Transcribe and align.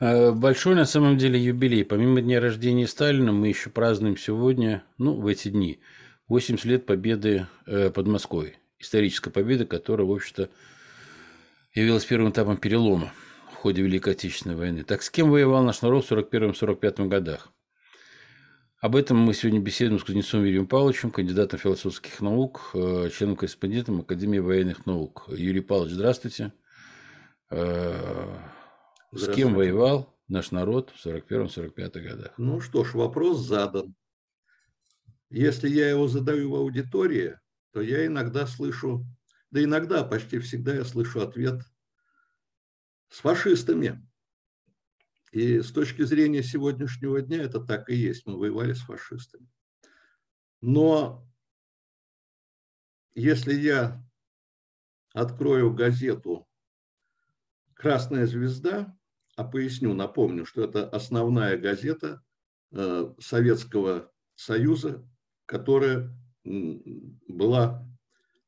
Э, 0.00 0.32
большой 0.32 0.74
на 0.74 0.86
самом 0.86 1.18
деле 1.18 1.38
юбилей. 1.38 1.84
Помимо 1.84 2.22
дня 2.22 2.40
рождения 2.40 2.88
Сталина 2.88 3.32
мы 3.32 3.48
еще 3.48 3.68
празднуем 3.68 4.16
сегодня, 4.16 4.82
ну, 4.96 5.14
в 5.14 5.26
эти 5.26 5.48
дни, 5.48 5.80
80 6.28 6.64
лет 6.64 6.86
победы 6.86 7.46
э, 7.66 7.90
под 7.90 8.06
Москвой. 8.06 8.56
Историческая 8.78 9.30
победа, 9.30 9.66
которая, 9.66 10.06
в 10.06 10.12
общем-то, 10.12 10.48
явилась 11.74 12.06
первым 12.06 12.30
этапом 12.30 12.56
перелома 12.56 13.12
в 13.52 13.56
ходе 13.56 13.82
Великой 13.82 14.14
Отечественной 14.14 14.56
войны. 14.56 14.84
Так 14.84 15.02
с 15.02 15.10
кем 15.10 15.30
воевал 15.30 15.62
наш 15.62 15.82
народ 15.82 16.06
в 16.06 16.12
41-45 16.12 17.08
годах? 17.08 17.52
Об 18.80 18.96
этом 18.96 19.18
мы 19.18 19.34
сегодня 19.34 19.60
беседуем 19.60 20.00
с 20.00 20.04
Кузнецовым 20.04 20.46
Юрием 20.46 20.66
Павловичем, 20.66 21.10
кандидатом 21.10 21.58
философских 21.58 22.22
наук, 22.22 22.70
э, 22.72 23.10
членом-корреспондентом 23.14 24.00
Академии 24.00 24.38
военных 24.38 24.86
наук. 24.86 25.26
Юрий 25.28 25.60
Павлович, 25.60 25.92
здравствуйте. 25.92 26.54
С 29.12 29.32
кем 29.34 29.54
воевал 29.54 30.16
наш 30.28 30.52
народ 30.52 30.90
в 30.90 31.04
41-45 31.04 32.00
годах? 32.00 32.34
Ну 32.38 32.60
что 32.60 32.84
ж, 32.84 32.94
вопрос 32.94 33.40
задан. 33.40 33.94
Если 35.30 35.68
я 35.68 35.88
его 35.88 36.08
задаю 36.08 36.50
в 36.50 36.54
аудитории, 36.54 37.38
то 37.72 37.80
я 37.80 38.06
иногда 38.06 38.46
слышу, 38.46 39.04
да 39.50 39.62
иногда, 39.62 40.04
почти 40.04 40.38
всегда 40.38 40.74
я 40.74 40.84
слышу 40.84 41.20
ответ 41.20 41.62
с 43.08 43.18
фашистами. 43.20 44.06
И 45.32 45.60
с 45.60 45.70
точки 45.72 46.02
зрения 46.02 46.42
сегодняшнего 46.42 47.20
дня 47.22 47.42
это 47.42 47.60
так 47.60 47.88
и 47.88 47.94
есть. 47.94 48.26
Мы 48.26 48.36
воевали 48.36 48.72
с 48.72 48.80
фашистами. 48.80 49.48
Но 50.60 51.28
если 53.14 53.54
я 53.54 54.04
открою 55.14 55.72
газету 55.72 56.48
«Красная 57.74 58.26
звезда», 58.26 58.96
а 59.40 59.44
поясню, 59.44 59.94
напомню, 59.94 60.44
что 60.44 60.62
это 60.64 60.86
основная 60.86 61.56
газета 61.56 62.22
э, 62.72 63.10
Советского 63.18 64.12
Союза, 64.34 65.02
которая 65.46 66.14
была 66.44 67.82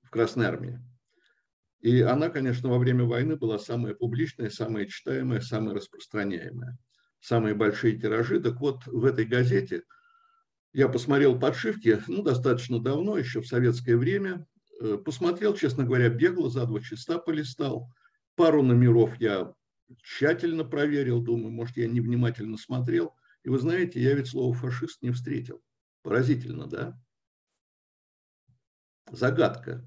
в 0.02 0.10
Красной 0.10 0.44
Армии. 0.44 0.78
И 1.80 2.02
она, 2.02 2.28
конечно, 2.28 2.68
во 2.68 2.78
время 2.78 3.04
войны 3.04 3.36
была 3.36 3.58
самая 3.58 3.94
публичная, 3.94 4.50
самая 4.50 4.84
читаемая, 4.84 5.40
самая 5.40 5.74
распространяемая. 5.74 6.76
Самые 7.20 7.54
большие 7.54 7.98
тиражи. 7.98 8.38
Так 8.38 8.60
вот, 8.60 8.84
в 8.86 9.06
этой 9.06 9.24
газете 9.24 9.84
я 10.74 10.90
посмотрел 10.90 11.38
подшивки, 11.38 12.02
ну, 12.06 12.22
достаточно 12.22 12.82
давно, 12.82 13.16
еще 13.16 13.40
в 13.40 13.46
советское 13.46 13.96
время. 13.96 14.46
Э, 14.78 14.98
посмотрел, 15.02 15.54
честно 15.54 15.84
говоря, 15.84 16.10
бегло, 16.10 16.50
за 16.50 16.66
два 16.66 16.80
часа 16.80 17.16
полистал. 17.16 17.90
Пару 18.36 18.62
номеров 18.62 19.18
я 19.20 19.54
тщательно 20.02 20.64
проверил, 20.64 21.22
думаю, 21.22 21.52
может, 21.52 21.76
я 21.76 21.88
невнимательно 21.88 22.56
смотрел. 22.56 23.14
И 23.44 23.48
вы 23.48 23.58
знаете, 23.58 24.00
я 24.00 24.14
ведь 24.14 24.28
слово 24.28 24.54
фашист 24.54 25.02
не 25.02 25.10
встретил. 25.10 25.62
Поразительно, 26.02 26.66
да? 26.66 27.00
Загадка. 29.10 29.84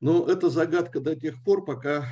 Но 0.00 0.26
это 0.26 0.50
загадка 0.50 1.00
до 1.00 1.14
тех 1.14 1.42
пор, 1.44 1.64
пока 1.64 2.06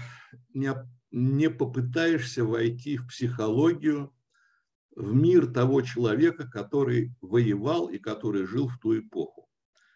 не, 0.55 0.73
не 1.11 1.51
попытаешься 1.51 2.45
войти 2.45 2.97
в 2.97 3.09
психологию, 3.09 4.15
в 4.95 5.15
мир 5.15 5.53
того 5.53 5.83
человека, 5.83 6.49
который 6.49 7.15
воевал 7.21 7.89
и 7.89 7.99
который 7.99 8.47
жил 8.47 8.69
в 8.69 8.79
ту 8.79 8.99
эпоху. 8.99 9.49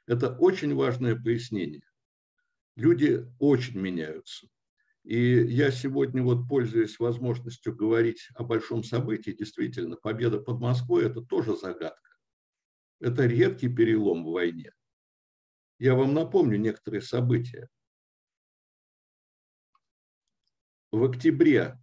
Это 0.07 0.35
очень 0.37 0.75
важное 0.75 1.17
пояснение. 1.17 1.83
Люди 2.77 3.27
очень 3.39 3.79
меняются. 3.79 4.49
И 5.05 5.19
я 5.19 5.71
сегодня, 5.71 6.23
вот 6.23 6.49
пользуясь 6.49 6.99
возможностью 6.99 7.77
говорить 7.77 8.29
о 8.35 8.43
большом 8.43 8.83
событии, 8.83 9.33
действительно, 9.33 9.97
победа 9.97 10.41
под 10.41 10.61
Москвой– 10.61 11.05
это 11.07 11.21
тоже 11.21 11.55
загадка. 11.57 12.17
Это 13.01 13.27
редкий 13.27 13.69
перелом 13.69 14.25
в 14.25 14.33
войне. 14.33 14.73
Я 15.79 15.95
вам 15.95 16.15
напомню 16.15 16.59
некоторые 16.59 17.03
события. 17.03 17.69
В 20.91 21.05
октябре 21.05 21.79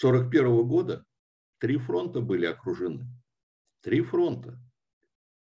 1941 0.00 0.66
года 0.66 1.04
три 1.58 1.76
фронта 1.76 2.22
были 2.22 2.46
окружены. 2.46 3.06
Три 3.82 4.00
фронта. 4.00 4.58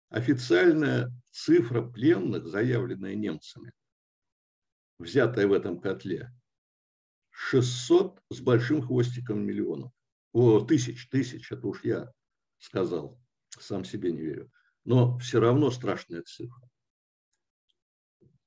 Официальная 0.09 1.11
цифра 1.29 1.83
пленных, 1.83 2.47
заявленная 2.47 3.13
немцами, 3.13 3.71
взятое 5.03 5.47
в 5.47 5.53
этом 5.53 5.79
котле, 5.79 6.33
600 7.29 8.21
с 8.29 8.39
большим 8.41 8.81
хвостиком 8.81 9.45
миллионов. 9.45 9.91
О, 10.31 10.61
тысяч, 10.61 11.07
тысяч, 11.09 11.51
это 11.51 11.67
уж 11.67 11.83
я 11.83 12.11
сказал, 12.57 13.19
сам 13.49 13.83
себе 13.85 14.11
не 14.11 14.21
верю. 14.21 14.51
Но 14.85 15.17
все 15.19 15.39
равно 15.39 15.71
страшная 15.71 16.23
цифра. 16.23 16.69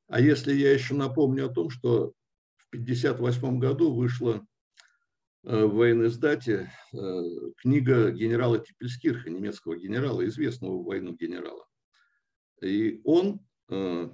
А 0.08 0.20
если 0.20 0.52
я 0.52 0.72
еще 0.72 0.94
напомню 0.94 1.46
о 1.46 1.52
том, 1.52 1.70
что 1.70 2.12
в 2.56 2.68
1958 2.68 3.58
году 3.58 3.94
вышла 3.94 4.46
э, 5.44 5.64
в 5.64 5.74
военноиздате 5.74 6.72
э, 6.92 6.96
книга 7.58 8.10
генерала 8.10 8.58
Типельскирха, 8.58 9.30
немецкого 9.30 9.76
генерала, 9.76 10.26
известного 10.26 10.78
в 10.78 10.84
войну 10.84 11.14
генерала. 11.14 11.66
И 12.62 13.00
он 13.04 13.40
э, 13.68 14.10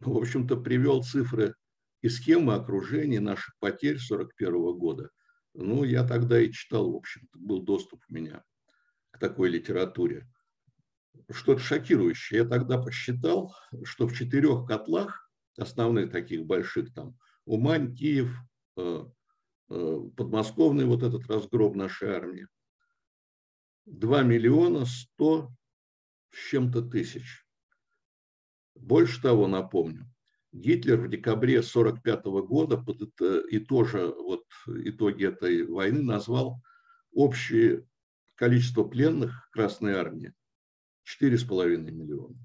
в 0.00 0.16
общем-то, 0.16 0.56
привел 0.56 1.02
цифры 1.02 1.54
и 2.02 2.08
схемы 2.08 2.54
окружения 2.54 3.20
наших 3.20 3.54
потерь 3.58 3.96
1941 3.96 4.78
года. 4.78 5.10
Ну, 5.54 5.84
я 5.84 6.06
тогда 6.06 6.40
и 6.40 6.50
читал, 6.50 6.92
в 6.92 6.96
общем-то, 6.96 7.38
был 7.38 7.62
доступ 7.62 8.02
у 8.08 8.12
меня 8.12 8.44
к 9.10 9.18
такой 9.18 9.48
литературе. 9.48 10.28
Что-то 11.30 11.60
шокирующее. 11.60 12.40
Я 12.42 12.48
тогда 12.48 12.76
посчитал, 12.76 13.54
что 13.84 14.08
в 14.08 14.14
четырех 14.14 14.66
котлах, 14.66 15.30
основных 15.56 16.10
таких 16.10 16.44
больших, 16.44 16.92
там, 16.92 17.16
Умань, 17.44 17.94
Киев, 17.94 18.36
э, 18.76 19.04
э, 19.70 20.00
подмосковный 20.16 20.86
вот 20.86 21.02
этот 21.02 21.26
разгром 21.28 21.76
нашей 21.76 22.10
армии, 22.10 22.48
2 23.86 24.22
миллиона 24.22 24.86
100 24.86 25.50
с 26.32 26.50
чем-то 26.50 26.82
тысяч 26.82 27.43
больше 28.74 29.20
того, 29.20 29.46
напомню, 29.46 30.06
Гитлер 30.52 31.00
в 31.00 31.10
декабре 31.10 31.58
1945 31.58 32.24
года, 32.46 32.84
и 33.50 33.58
тоже 33.58 34.06
вот 34.06 34.44
итоги 34.68 35.26
этой 35.26 35.66
войны, 35.66 36.02
назвал 36.02 36.62
общее 37.12 37.86
количество 38.36 38.84
пленных 38.84 39.48
Красной 39.50 39.94
Армии 39.94 40.32
4,5 41.20 41.76
миллиона. 41.90 42.38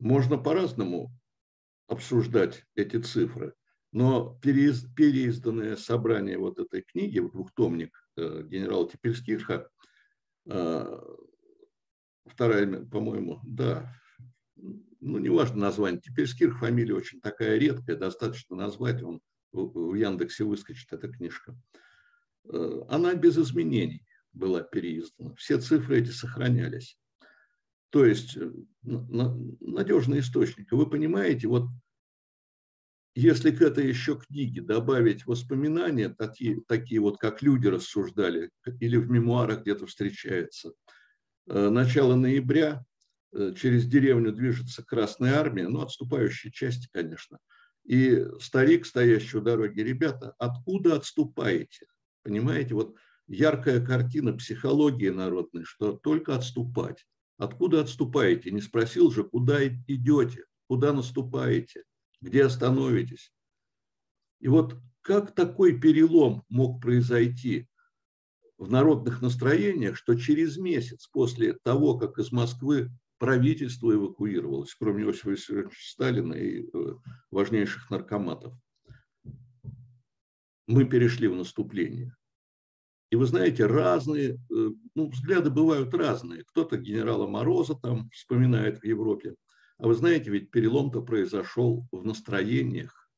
Можно 0.00 0.38
по-разному 0.38 1.12
обсуждать 1.86 2.64
эти 2.74 3.00
цифры, 3.00 3.54
но 3.92 4.38
переизданное 4.40 5.76
собрание 5.76 6.38
вот 6.38 6.58
этой 6.58 6.82
книги, 6.82 7.20
двухтомник 7.20 7.94
э, 8.16 8.42
генерала 8.44 8.90
Тепельскирха, 8.90 9.68
э, 10.46 11.00
вторая, 12.26 12.84
по-моему, 12.86 13.40
да, 13.44 13.94
ну, 15.02 15.18
неважно 15.18 15.58
название. 15.58 16.00
Теперь 16.00 16.28
Скирх 16.28 16.60
фамилия 16.60 16.94
очень 16.94 17.20
такая 17.20 17.58
редкая, 17.58 17.96
достаточно 17.96 18.56
назвать, 18.56 19.02
он 19.02 19.20
в 19.52 19.94
Яндексе 19.94 20.44
выскочит, 20.44 20.92
эта 20.92 21.08
книжка. 21.08 21.56
Э, 22.44 22.82
она 22.88 23.14
без 23.14 23.36
изменений 23.36 24.06
была 24.32 24.62
переиздана. 24.62 25.34
Все 25.34 25.58
цифры 25.60 26.00
эти 26.00 26.10
сохранялись. 26.10 26.96
То 27.90 28.06
есть 28.06 28.36
э, 28.36 28.50
надежный 28.82 30.20
источник. 30.20 30.70
Вы 30.70 30.88
понимаете, 30.88 31.48
вот 31.48 31.64
если 33.14 33.50
к 33.50 33.60
этой 33.60 33.88
еще 33.88 34.18
книге 34.18 34.62
добавить 34.62 35.26
воспоминания, 35.26 36.08
такие, 36.10 36.62
такие 36.66 37.00
вот, 37.00 37.18
как 37.18 37.42
люди 37.42 37.66
рассуждали, 37.66 38.50
или 38.80 38.96
в 38.96 39.10
мемуарах 39.10 39.62
где-то 39.62 39.86
встречается, 39.86 40.72
э, 41.48 41.68
начало 41.70 42.14
ноября 42.14 42.84
через 43.32 43.86
деревню 43.86 44.32
движется 44.32 44.84
Красная 44.84 45.34
Армия, 45.34 45.68
ну, 45.68 45.80
отступающие 45.80 46.52
части, 46.52 46.88
конечно. 46.92 47.38
И 47.84 48.24
старик, 48.40 48.86
стоящий 48.86 49.38
у 49.38 49.40
дороги, 49.40 49.80
ребята, 49.80 50.34
откуда 50.38 50.96
отступаете? 50.96 51.86
Понимаете, 52.22 52.74
вот 52.74 52.96
яркая 53.26 53.84
картина 53.84 54.34
психологии 54.34 55.08
народной, 55.08 55.64
что 55.64 55.92
только 55.92 56.36
отступать. 56.36 57.06
Откуда 57.38 57.80
отступаете? 57.80 58.50
Не 58.50 58.60
спросил 58.60 59.10
же, 59.10 59.24
куда 59.24 59.66
идете, 59.66 60.44
куда 60.68 60.92
наступаете, 60.92 61.84
где 62.20 62.44
остановитесь. 62.44 63.32
И 64.40 64.48
вот 64.48 64.78
как 65.00 65.34
такой 65.34 65.80
перелом 65.80 66.44
мог 66.48 66.80
произойти 66.80 67.68
в 68.58 68.70
народных 68.70 69.22
настроениях, 69.22 69.96
что 69.96 70.14
через 70.14 70.56
месяц 70.56 71.08
после 71.08 71.54
того, 71.64 71.98
как 71.98 72.18
из 72.18 72.30
Москвы 72.30 72.90
правительство 73.22 73.94
эвакуировалось, 73.94 74.74
кроме 74.74 75.04
Иосифа 75.04 75.30
Виссарионовича 75.30 75.78
Сталина 75.78 76.34
и 76.34 76.64
э, 76.64 76.94
важнейших 77.30 77.88
наркоматов. 77.88 78.52
Мы 80.66 80.86
перешли 80.86 81.28
в 81.28 81.36
наступление. 81.36 82.16
И 83.10 83.16
вы 83.16 83.26
знаете, 83.26 83.66
разные, 83.66 84.30
э, 84.30 84.70
ну, 84.96 85.08
взгляды 85.08 85.50
бывают 85.50 85.94
разные. 85.94 86.42
Кто-то 86.46 86.78
генерала 86.78 87.28
Мороза 87.28 87.76
там 87.76 88.10
вспоминает 88.10 88.80
в 88.80 88.84
Европе. 88.84 89.36
А 89.78 89.86
вы 89.86 89.94
знаете, 89.94 90.32
ведь 90.32 90.50
перелом-то 90.50 91.00
произошел 91.00 91.86
в 91.92 92.04
настроениях, 92.04 93.08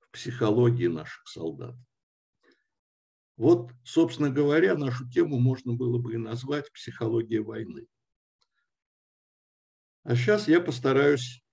в 0.00 0.10
психологии 0.10 0.88
наших 0.88 1.28
солдат. 1.28 1.76
Вот, 3.36 3.70
собственно 3.84 4.30
говоря, 4.30 4.74
нашу 4.74 5.08
тему 5.08 5.38
можно 5.38 5.74
было 5.74 5.98
бы 5.98 6.14
и 6.14 6.16
назвать 6.16 6.72
«Психология 6.72 7.40
войны». 7.40 7.86
А 10.08 10.16
сейчас 10.16 10.48
я 10.48 10.62
постараюсь 10.62 11.44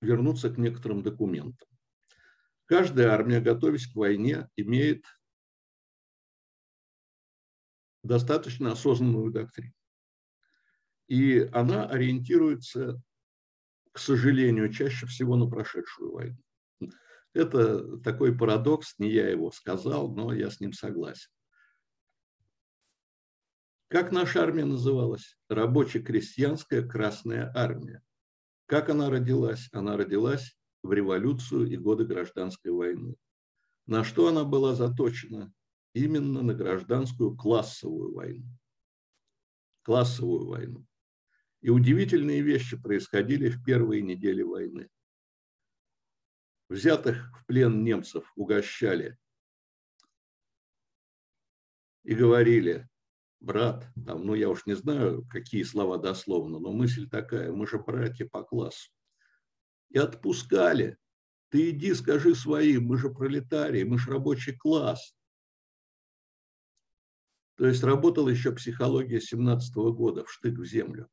вернуться 0.00 0.48
к 0.48 0.56
некоторым 0.56 1.02
документам. 1.02 1.68
Каждая 2.64 3.10
армия, 3.10 3.42
готовясь 3.42 3.88
к 3.88 3.94
войне, 3.94 4.48
имеет 4.56 5.04
достаточно 8.02 8.72
осознанную 8.72 9.30
доктрину. 9.30 9.74
И 11.08 11.40
она 11.52 11.86
ориентируется, 11.90 13.02
к 13.92 13.98
сожалению, 13.98 14.72
чаще 14.72 15.04
всего 15.04 15.36
на 15.36 15.46
прошедшую 15.46 16.10
войну. 16.10 16.38
Это 17.34 17.98
такой 17.98 18.34
парадокс, 18.34 18.94
не 18.96 19.10
я 19.10 19.28
его 19.28 19.50
сказал, 19.50 20.10
но 20.10 20.32
я 20.32 20.50
с 20.50 20.58
ним 20.58 20.72
согласен. 20.72 21.28
Как 23.90 24.12
наша 24.12 24.42
армия 24.42 24.64
называлась? 24.64 25.36
Рабоче-крестьянская 25.48 26.86
Красная 26.86 27.52
Армия. 27.54 28.02
Как 28.66 28.88
она 28.88 29.10
родилась? 29.10 29.68
Она 29.72 29.96
родилась 29.96 30.56
в 30.82 30.92
революцию 30.92 31.68
и 31.68 31.76
годы 31.76 32.06
гражданской 32.06 32.72
войны. 32.72 33.16
На 33.86 34.04
что 34.04 34.28
она 34.28 34.44
была 34.44 34.74
заточена? 34.74 35.52
именно 35.92 36.42
на 36.42 36.54
гражданскую 36.54 37.36
классовую 37.36 38.14
войну. 38.14 38.46
Классовую 39.82 40.46
войну. 40.46 40.86
И 41.60 41.70
удивительные 41.70 42.42
вещи 42.42 42.80
происходили 42.80 43.50
в 43.50 43.62
первые 43.64 44.02
недели 44.02 44.42
войны. 44.42 44.88
Взятых 46.68 47.32
в 47.40 47.46
плен 47.46 47.82
немцев 47.82 48.30
угощали 48.36 49.18
и 52.04 52.14
говорили, 52.14 52.88
брат, 53.40 53.88
там, 54.06 54.24
ну 54.24 54.34
я 54.34 54.48
уж 54.48 54.66
не 54.66 54.74
знаю, 54.74 55.26
какие 55.28 55.62
слова 55.62 55.98
дословно, 55.98 56.58
но 56.58 56.72
мысль 56.72 57.08
такая, 57.08 57.52
мы 57.52 57.66
же 57.66 57.78
братья 57.78 58.26
по 58.26 58.42
классу. 58.42 58.90
И 59.88 59.98
отпускали. 59.98 60.96
Ты 61.48 61.70
иди, 61.70 61.94
скажи 61.94 62.34
своим, 62.34 62.84
мы 62.84 62.96
же 62.96 63.10
пролетарии, 63.10 63.82
мы 63.82 63.98
же 63.98 64.12
рабочий 64.12 64.56
класс. 64.56 65.16
То 67.56 67.66
есть 67.66 67.82
работала 67.82 68.28
еще 68.28 68.52
психология 68.52 69.20
17 69.20 69.74
года 69.74 70.24
в 70.24 70.30
штык 70.30 70.58
в 70.58 70.64
землю. 70.64 71.08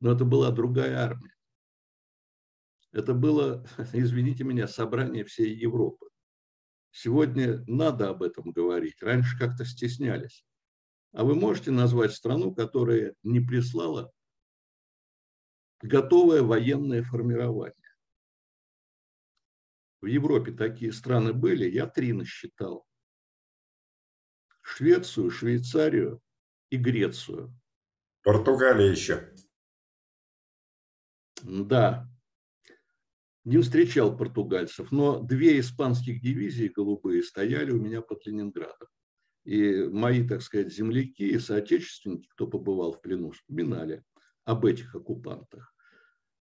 Но 0.00 0.12
это 0.12 0.24
была 0.24 0.50
другая 0.50 0.96
армия. 0.98 1.34
Это 2.92 3.12
было, 3.14 3.66
извините 3.92 4.44
меня, 4.44 4.68
собрание 4.68 5.24
всей 5.24 5.52
Европы. 5.54 6.06
Сегодня 6.92 7.64
надо 7.66 8.10
об 8.10 8.22
этом 8.22 8.52
говорить. 8.52 9.02
Раньше 9.02 9.36
как-то 9.36 9.64
стеснялись. 9.64 10.46
А 11.14 11.22
вы 11.22 11.36
можете 11.36 11.70
назвать 11.70 12.12
страну, 12.12 12.52
которая 12.52 13.14
не 13.22 13.38
прислала 13.38 14.12
готовое 15.80 16.42
военное 16.42 17.04
формирование? 17.04 17.76
В 20.00 20.06
Европе 20.06 20.50
такие 20.50 20.92
страны 20.92 21.32
были, 21.32 21.70
я 21.70 21.86
три 21.86 22.12
насчитал. 22.12 22.84
Швецию, 24.60 25.30
Швейцарию 25.30 26.20
и 26.70 26.76
Грецию. 26.76 27.54
Португалия 28.22 28.90
еще. 28.90 29.32
Да, 31.42 32.08
не 33.44 33.58
встречал 33.58 34.16
португальцев, 34.16 34.90
но 34.90 35.20
две 35.20 35.60
испанских 35.60 36.20
дивизии 36.20 36.66
голубые 36.66 37.22
стояли 37.22 37.70
у 37.70 37.80
меня 37.80 38.00
под 38.00 38.26
Ленинградом. 38.26 38.88
И 39.44 39.84
мои, 39.84 40.26
так 40.26 40.42
сказать, 40.42 40.72
земляки 40.72 41.22
и 41.22 41.38
соотечественники, 41.38 42.26
кто 42.30 42.46
побывал 42.46 42.92
в 42.92 43.02
плену, 43.02 43.30
вспоминали 43.30 44.02
об 44.44 44.64
этих 44.64 44.94
оккупантах. 44.94 45.74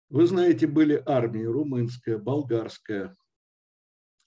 Вы 0.10 0.26
знаете, 0.26 0.66
были 0.66 1.02
армии 1.06 1.44
румынская, 1.44 2.18
болгарская, 2.18 3.16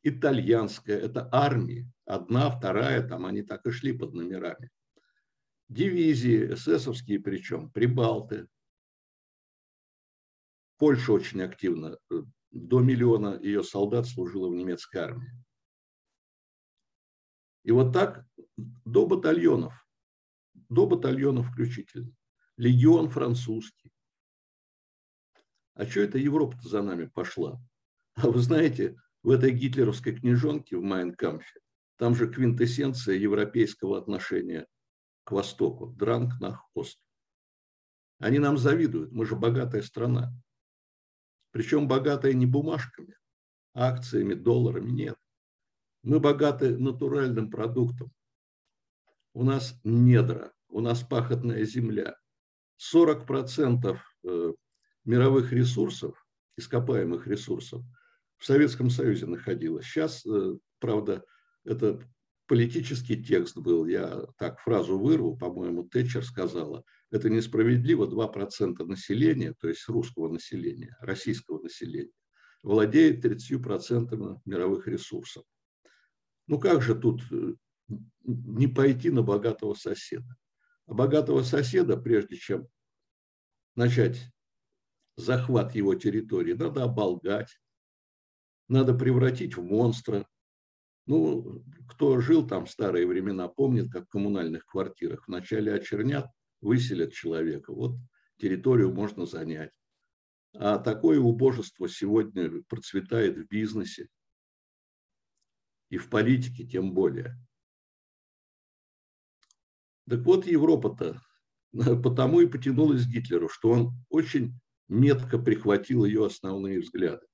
итальянская. 0.04 0.98
Это 0.98 1.28
армии, 1.32 1.90
одна, 2.04 2.50
вторая, 2.50 3.06
там 3.06 3.26
они 3.26 3.42
так 3.42 3.66
и 3.66 3.72
шли 3.72 3.92
под 3.92 4.14
номерами. 4.14 4.70
Дивизии, 5.68 6.52
эсэсовские 6.52 7.18
причем, 7.18 7.70
прибалты. 7.70 8.46
Польша 10.78 11.12
очень 11.12 11.42
активно, 11.42 11.98
э, 12.10 12.22
до 12.50 12.80
миллиона 12.80 13.40
ее 13.40 13.64
солдат 13.64 14.06
служило 14.06 14.48
в 14.48 14.54
немецкой 14.54 14.98
армии. 14.98 15.32
И 17.64 17.70
вот 17.70 17.92
так 17.92 18.26
до 18.56 19.06
батальонов, 19.06 19.74
до 20.68 20.86
батальонов 20.86 21.50
включительно. 21.50 22.12
Легион 22.56 23.08
французский. 23.08 23.92
А 25.74 25.86
что 25.86 26.00
это 26.00 26.18
Европа 26.18 26.56
за 26.62 26.82
нами 26.82 27.06
пошла? 27.06 27.60
А 28.14 28.28
вы 28.28 28.40
знаете, 28.40 28.96
в 29.22 29.30
этой 29.30 29.52
гитлеровской 29.52 30.14
книжонке 30.14 30.76
в 30.76 30.82
Майнкамфе 30.82 31.60
там 31.96 32.14
же 32.14 32.28
квинтэссенция 32.28 33.14
европейского 33.14 33.98
отношения 33.98 34.66
к 35.24 35.32
Востоку. 35.32 35.86
Дранг 35.86 36.40
на 36.40 36.56
хост. 36.56 36.98
Они 38.18 38.38
нам 38.38 38.58
завидуют. 38.58 39.12
Мы 39.12 39.24
же 39.24 39.36
богатая 39.36 39.82
страна. 39.82 40.32
Причем 41.52 41.86
богатая 41.86 42.32
не 42.32 42.46
бумажками, 42.46 43.16
акциями, 43.74 44.34
долларами. 44.34 44.90
Нет. 44.90 45.16
Мы 46.02 46.18
богаты 46.18 46.76
натуральным 46.76 47.50
продуктом. 47.50 48.12
У 49.34 49.44
нас 49.44 49.80
недра, 49.84 50.52
у 50.68 50.80
нас 50.80 51.02
пахотная 51.02 51.64
земля. 51.64 52.16
40% 52.94 53.96
э, 54.24 54.52
мировых 55.04 55.52
ресурсов, 55.52 56.26
ископаемых 56.56 57.26
ресурсов, 57.26 57.82
в 58.38 58.44
Советском 58.44 58.90
Союзе 58.90 59.26
находилось. 59.26 59.86
Сейчас, 59.86 60.26
э, 60.26 60.56
правда, 60.80 61.24
это 61.64 62.00
политический 62.46 63.22
текст 63.22 63.56
был, 63.56 63.86
я 63.86 64.26
так 64.36 64.60
фразу 64.60 64.98
вырву, 64.98 65.36
по-моему, 65.36 65.84
Тэтчер 65.84 66.24
сказала, 66.24 66.84
это 67.10 67.30
несправедливо, 67.30 68.06
2% 68.06 68.84
населения, 68.84 69.54
то 69.58 69.68
есть 69.68 69.88
русского 69.88 70.28
населения, 70.28 70.96
российского 71.00 71.62
населения, 71.62 72.12
владеет 72.62 73.24
30% 73.24 74.40
мировых 74.44 74.86
ресурсов. 74.86 75.44
Ну 76.46 76.58
как 76.58 76.82
же 76.82 76.94
тут 76.94 77.22
э, 77.30 77.54
не 78.24 78.66
пойти 78.66 79.10
на 79.10 79.22
богатого 79.22 79.74
соседа? 79.74 80.36
А 80.86 80.94
богатого 80.94 81.42
соседа, 81.42 81.96
прежде 81.96 82.36
чем 82.36 82.68
начать 83.74 84.20
захват 85.16 85.74
его 85.74 85.94
территории, 85.94 86.52
надо 86.52 86.84
оболгать, 86.84 87.58
надо 88.68 88.94
превратить 88.94 89.56
в 89.56 89.62
монстра, 89.62 90.26
ну, 91.06 91.64
кто 91.88 92.20
жил 92.20 92.46
там 92.46 92.66
в 92.66 92.70
старые 92.70 93.06
времена, 93.06 93.48
помнит, 93.48 93.90
как 93.90 94.06
в 94.06 94.08
коммунальных 94.08 94.64
квартирах 94.66 95.26
вначале 95.26 95.74
очернят, 95.74 96.26
выселят 96.60 97.12
человека, 97.12 97.72
вот 97.72 97.96
территорию 98.38 98.92
можно 98.92 99.26
занять. 99.26 99.72
А 100.54 100.78
такое 100.78 101.18
убожество 101.18 101.88
сегодня 101.88 102.62
процветает 102.68 103.36
в 103.36 103.46
бизнесе 103.46 104.08
и 105.88 105.96
в 105.96 106.08
политике 106.08 106.64
тем 106.64 106.92
более. 106.92 107.36
Так 110.12 110.20
вот, 110.26 110.46
Европа-то 110.46 111.22
потому 112.02 112.42
и 112.42 112.46
потянулась 112.46 113.06
к 113.06 113.08
Гитлеру, 113.08 113.48
что 113.48 113.70
он 113.70 113.92
очень 114.10 114.52
метко 114.86 115.38
прихватил 115.38 116.04
ее 116.04 116.26
основные 116.26 116.80
взгляды. 116.80 117.24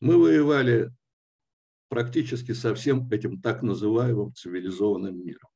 Мы 0.00 0.18
воевали 0.18 0.90
практически 1.88 2.50
со 2.50 2.74
всем 2.74 3.08
этим 3.12 3.40
так 3.40 3.62
называемым 3.62 4.34
цивилизованным 4.34 5.24
миром. 5.24 5.48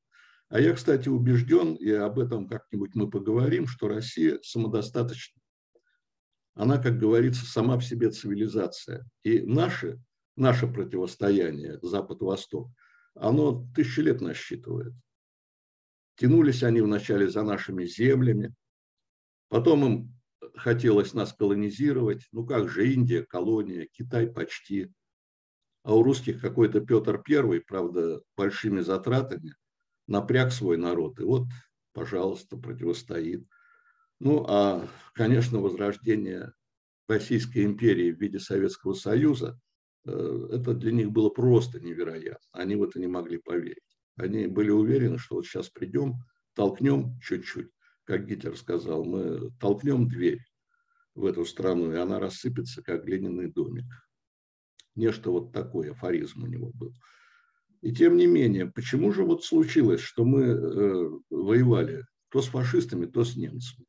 А 0.48 0.60
я, 0.60 0.72
кстати, 0.74 1.08
убежден, 1.08 1.74
и 1.74 1.90
об 1.90 2.20
этом 2.20 2.46
как-нибудь 2.46 2.94
мы 2.94 3.10
поговорим, 3.10 3.66
что 3.66 3.88
Россия 3.88 4.38
самодостаточна. 4.42 5.42
Она, 6.54 6.78
как 6.78 7.00
говорится, 7.00 7.44
сама 7.44 7.78
в 7.78 7.84
себе 7.84 8.10
цивилизация. 8.10 9.04
И 9.24 9.40
наше, 9.40 10.00
наше 10.36 10.68
противостояние 10.68 11.80
Запад-Восток, 11.82 12.68
оно 13.14 13.66
тысячи 13.74 14.00
лет 14.00 14.20
насчитывает. 14.20 14.92
Тянулись 16.16 16.62
они 16.62 16.80
вначале 16.80 17.28
за 17.28 17.42
нашими 17.42 17.84
землями, 17.84 18.54
потом 19.48 19.84
им 19.84 20.20
хотелось 20.54 21.14
нас 21.14 21.32
колонизировать. 21.32 22.26
Ну 22.32 22.46
как 22.46 22.68
же 22.68 22.92
Индия, 22.92 23.24
колония, 23.24 23.88
Китай 23.92 24.26
почти– 24.26 24.90
а 25.84 25.94
у 25.94 26.02
русских 26.02 26.40
какой-то 26.40 26.80
Петр 26.80 27.22
Первый, 27.22 27.60
правда, 27.60 28.22
большими 28.36 28.80
затратами, 28.80 29.54
напряг 30.06 30.50
свой 30.50 30.78
народ. 30.78 31.20
И 31.20 31.24
вот, 31.24 31.46
пожалуйста, 31.92 32.56
противостоит. 32.56 33.46
Ну, 34.18 34.46
а, 34.48 34.88
конечно, 35.12 35.60
возрождение 35.60 36.54
Российской 37.06 37.64
империи 37.64 38.10
в 38.10 38.18
виде 38.18 38.40
Советского 38.40 38.94
Союза, 38.94 39.60
это 40.04 40.74
для 40.74 40.92
них 40.92 41.10
было 41.10 41.30
просто 41.30 41.80
невероятно. 41.80 42.46
Они 42.52 42.76
в 42.76 42.82
это 42.82 43.00
не 43.00 43.06
могли 43.06 43.38
поверить. 43.38 43.78
Они 44.16 44.46
были 44.46 44.70
уверены, 44.70 45.18
что 45.18 45.36
вот 45.36 45.46
сейчас 45.46 45.70
придем, 45.70 46.14
толкнем 46.54 47.18
чуть-чуть, 47.20 47.70
как 48.04 48.26
Гитлер 48.26 48.56
сказал, 48.56 49.04
мы 49.04 49.50
толкнем 49.60 50.08
дверь 50.08 50.40
в 51.14 51.24
эту 51.24 51.44
страну, 51.44 51.92
и 51.92 51.96
она 51.96 52.20
рассыпется, 52.20 52.82
как 52.82 53.04
глиняный 53.04 53.50
домик. 53.50 53.86
Нечто 54.94 55.30
вот 55.30 55.52
такое, 55.52 55.92
афоризм 55.92 56.44
у 56.44 56.46
него 56.46 56.70
был. 56.74 56.94
И 57.82 57.92
тем 57.92 58.16
не 58.16 58.26
менее, 58.26 58.66
почему 58.66 59.12
же 59.12 59.24
вот 59.24 59.44
случилось, 59.44 60.00
что 60.00 60.24
мы 60.24 60.42
э, 60.42 61.10
воевали 61.30 62.06
то 62.30 62.40
с 62.40 62.46
фашистами, 62.46 63.06
то 63.06 63.24
с 63.24 63.36
немцами? 63.36 63.86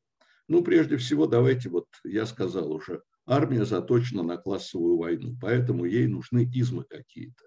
Ну, 0.48 0.62
прежде 0.62 0.96
всего, 0.96 1.26
давайте, 1.26 1.68
вот 1.68 1.86
я 2.04 2.26
сказал 2.26 2.72
уже, 2.72 3.02
армия 3.26 3.64
заточена 3.64 4.22
на 4.22 4.36
классовую 4.36 4.96
войну, 4.96 5.36
поэтому 5.40 5.84
ей 5.84 6.06
нужны 6.06 6.48
измы 6.54 6.84
какие-то. 6.84 7.44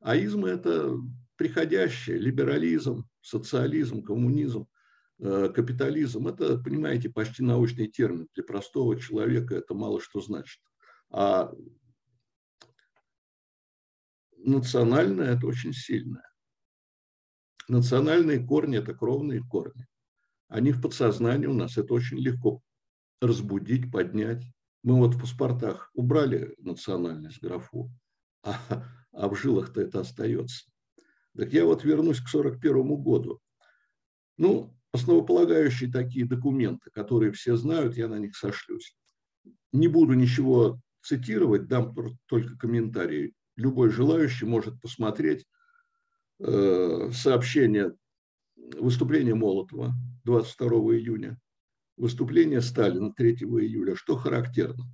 А 0.00 0.16
измы– 0.16 0.48
это 0.50 0.96
приходящее, 1.36 2.18
либерализм, 2.18 3.08
социализм, 3.20 4.02
коммунизм, 4.02 4.66
э, 5.20 5.48
капитализм. 5.54 6.26
Это, 6.26 6.58
понимаете, 6.58 7.08
почти 7.08 7.44
научный 7.44 7.86
термин. 7.86 8.28
Для 8.34 8.42
простого 8.42 8.98
человека 8.98 9.54
это 9.54 9.74
мало 9.74 10.00
что 10.00 10.20
значит. 10.20 10.60
А 11.10 11.52
национальное– 14.36 15.34
это 15.36 15.46
очень 15.46 15.72
сильное. 15.72 16.28
Национальные 17.68 18.44
корни– 18.44 18.78
это 18.78 18.92
кровные 18.92 19.40
корни. 19.40 19.86
Они 20.48 20.72
в 20.72 20.82
подсознании 20.82 21.46
у 21.46 21.54
нас, 21.54 21.78
это 21.78 21.94
очень 21.94 22.18
легко 22.18 22.60
разбудить, 23.20 23.90
поднять. 23.92 24.42
Мы 24.82 24.96
вот 24.96 25.14
в 25.14 25.20
паспортах 25.20 25.90
убрали 25.94 26.54
национальность 26.58 27.40
графу, 27.40 27.90
а, 28.42 28.56
а 29.12 29.28
в 29.28 29.36
жилах-то 29.36 29.80
это 29.80 30.00
остается. 30.00 30.66
Так 31.36 31.52
я 31.52 31.64
вот 31.64 31.84
вернусь 31.84 32.18
к 32.18 32.28
1941 32.28 33.02
году. 33.02 33.40
Ну, 34.36 34.76
основополагающие 34.92 35.90
такие 35.90 36.26
документы, 36.26 36.90
которые 36.90 37.32
все 37.32 37.56
знают, 37.56 37.96
я 37.96 38.08
на 38.08 38.18
них 38.18 38.36
сошлюсь. 38.36 38.96
Не 39.72 39.88
буду 39.88 40.14
ничего 40.14 40.80
цитировать, 41.02 41.66
дам 41.66 41.94
только 42.26 42.56
комментарии 42.56 43.34
любой 43.56 43.90
желающий 43.90 44.46
может 44.46 44.80
посмотреть 44.80 45.46
э, 46.40 47.10
сообщение 47.12 47.94
выступления 48.78 49.34
Молотова 49.34 49.92
22 50.24 50.68
июня, 50.96 51.40
выступление 52.02 52.60
Сталина 52.60 53.12
3 53.12 53.34
июля. 53.34 53.94
Что 53.94 54.16
характерно? 54.16 54.84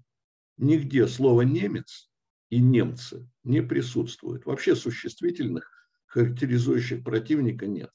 Нигде 0.59 1.09
слово 1.09 1.41
«немец» 1.41 2.11
и 2.51 2.61
«немцы» 2.61 3.27
не 3.45 3.63
присутствует. 3.63 4.45
Вообще 4.45 4.77
существительных, 4.77 5.71
характеризующих 6.05 7.03
противника, 7.03 7.67
нет. 7.67 7.91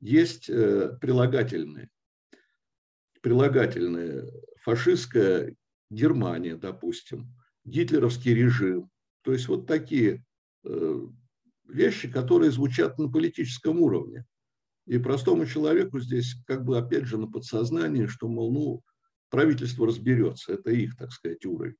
Есть 0.00 0.50
э, 0.50 0.98
прилагательные. 1.00 1.88
Прилагательные. 3.22 4.30
Фашистская 4.62 5.56
Германия, 5.88 6.54
допустим, 6.54 7.34
гитлеровский 7.64 8.34
режим, 8.34 8.90
то 9.22 9.32
есть 9.32 9.48
вот 9.48 9.66
такие 9.66 10.22
э, 10.64 11.06
вещи, 11.66 12.10
которые 12.10 12.50
звучат 12.50 12.98
на 12.98 13.10
политическом 13.10 13.80
уровне. 13.80 14.26
И 14.88 14.96
простому 14.96 15.44
человеку 15.44 16.00
здесь 16.00 16.34
как 16.46 16.64
бы 16.64 16.78
опять 16.78 17.04
же 17.04 17.18
на 17.18 17.26
подсознании, 17.30 18.06
что, 18.06 18.26
мол, 18.26 18.50
ну, 18.50 18.82
правительство 19.28 19.86
разберется, 19.86 20.54
это 20.54 20.70
их, 20.70 20.96
так 20.96 21.12
сказать, 21.12 21.44
уровень. 21.44 21.76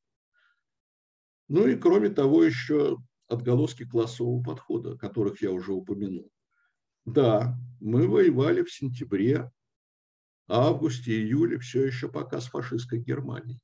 Ну 1.48 1.66
и 1.66 1.76
кроме 1.76 2.10
того 2.10 2.44
еще 2.44 2.98
отголоски 3.26 3.86
классового 3.86 4.42
подхода, 4.42 4.98
которых 4.98 5.40
я 5.40 5.50
уже 5.50 5.72
упомянул. 5.72 6.30
Да, 7.06 7.56
мы 7.80 8.06
воевали 8.06 8.62
в 8.62 8.70
сентябре, 8.70 9.50
августе, 10.46 11.12
июле 11.12 11.58
все 11.58 11.86
еще 11.86 12.10
пока 12.10 12.42
с 12.42 12.48
фашистской 12.48 12.98
Германией. 12.98 13.58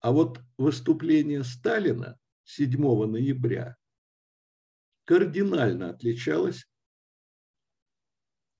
А 0.00 0.12
вот 0.12 0.42
выступление 0.58 1.42
Сталина 1.42 2.18
7 2.44 3.06
ноября 3.06 3.76
кардинально 5.04 5.88
отличалось 5.88 6.66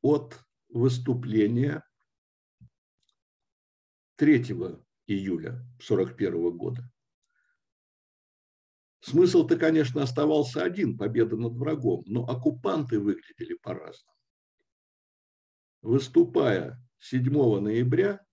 от 0.02 0.44
выступления 0.68 1.84
3 4.16 4.36
июля 5.06 5.50
1941 5.78 6.56
года. 6.56 6.82
Смысл-то, 9.00 9.56
конечно, 9.56 10.02
оставался 10.02 10.62
один– 10.62 10.96
победа 10.98 11.36
над 11.36 11.54
врагом, 11.54 12.04
но 12.06 12.24
оккупанты 12.24 13.00
выглядели 13.00 13.54
по-разному. 13.54 14.16
Выступая 15.80 16.80
7 16.98 17.60
ноября, 17.60 18.24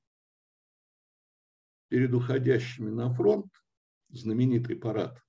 перед 1.88 2.14
уходящими 2.14 2.92
на 2.92 3.12
фронт, 3.12 3.52
знаменитый 4.10 4.76
парад 4.76 5.20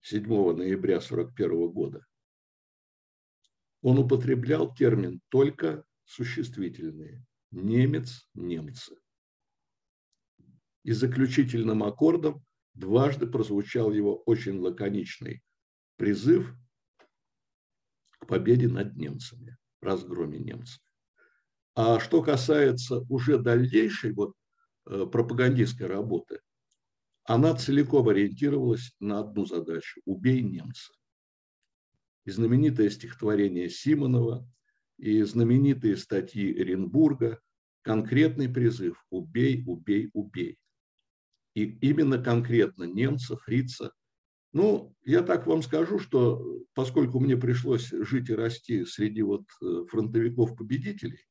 7 0.00 0.24
ноября 0.24 0.96
1941 0.96 1.70
года, 1.70 2.06
он 3.82 3.98
употреблял 3.98 4.74
термин 4.74 5.20
только 5.28 5.84
существительные– 6.04 7.24
немец, 7.50 8.28
немцы. 8.34 8.96
И 10.82 10.92
заключительным 10.92 11.82
аккордом 11.82 12.44
дважды 12.74 13.26
прозвучал 13.26 13.92
его 13.92 14.16
очень 14.26 14.58
лаконичный 14.58 15.42
призыв 15.96 16.54
к 18.18 18.26
победе 18.26 18.68
над 18.68 18.96
немцами, 18.96 19.56
разгроме 19.80 20.38
немцев. 20.38 20.80
А 21.74 22.00
что 22.00 22.22
касается 22.22 23.00
уже 23.08 23.38
дальнейшей 23.38 24.12
вот 24.12 24.34
Э, 24.86 25.06
пропагандистской 25.06 25.86
работы, 25.86 26.40
она 27.24 27.54
целиком 27.54 28.08
ориентировалась 28.08 28.92
на 28.98 29.20
одну 29.20 29.44
задачу– 29.46 30.00
убей 30.04 30.42
немца. 30.42 30.92
И 32.30 32.32
знаменитое 32.32 32.90
стихотворение 32.90 33.68
Симонова, 33.68 34.48
и 34.98 35.20
знаменитые 35.22 35.96
статьи 35.96 36.56
Оренбурга, 36.60 37.40
конкретный 37.82 38.48
призыв– 38.48 39.04
убей, 39.10 39.64
убей, 39.66 40.10
убей. 40.12 40.56
И 41.56 41.64
именно 41.64 42.22
конкретно 42.22 42.84
немца, 42.84 43.36
фрица. 43.36 43.92
Ну, 44.52 44.94
я 45.02 45.22
так 45.22 45.48
вам 45.48 45.60
скажу, 45.62 45.98
что 45.98 46.62
поскольку 46.72 47.18
мне 47.18 47.36
пришлось 47.36 47.90
жить 47.90 48.30
и 48.30 48.34
расти 48.36 48.84
среди 48.84 49.22
вот 49.22 49.42
э, 49.60 49.86
фронтовиков-победителей, 49.88 51.26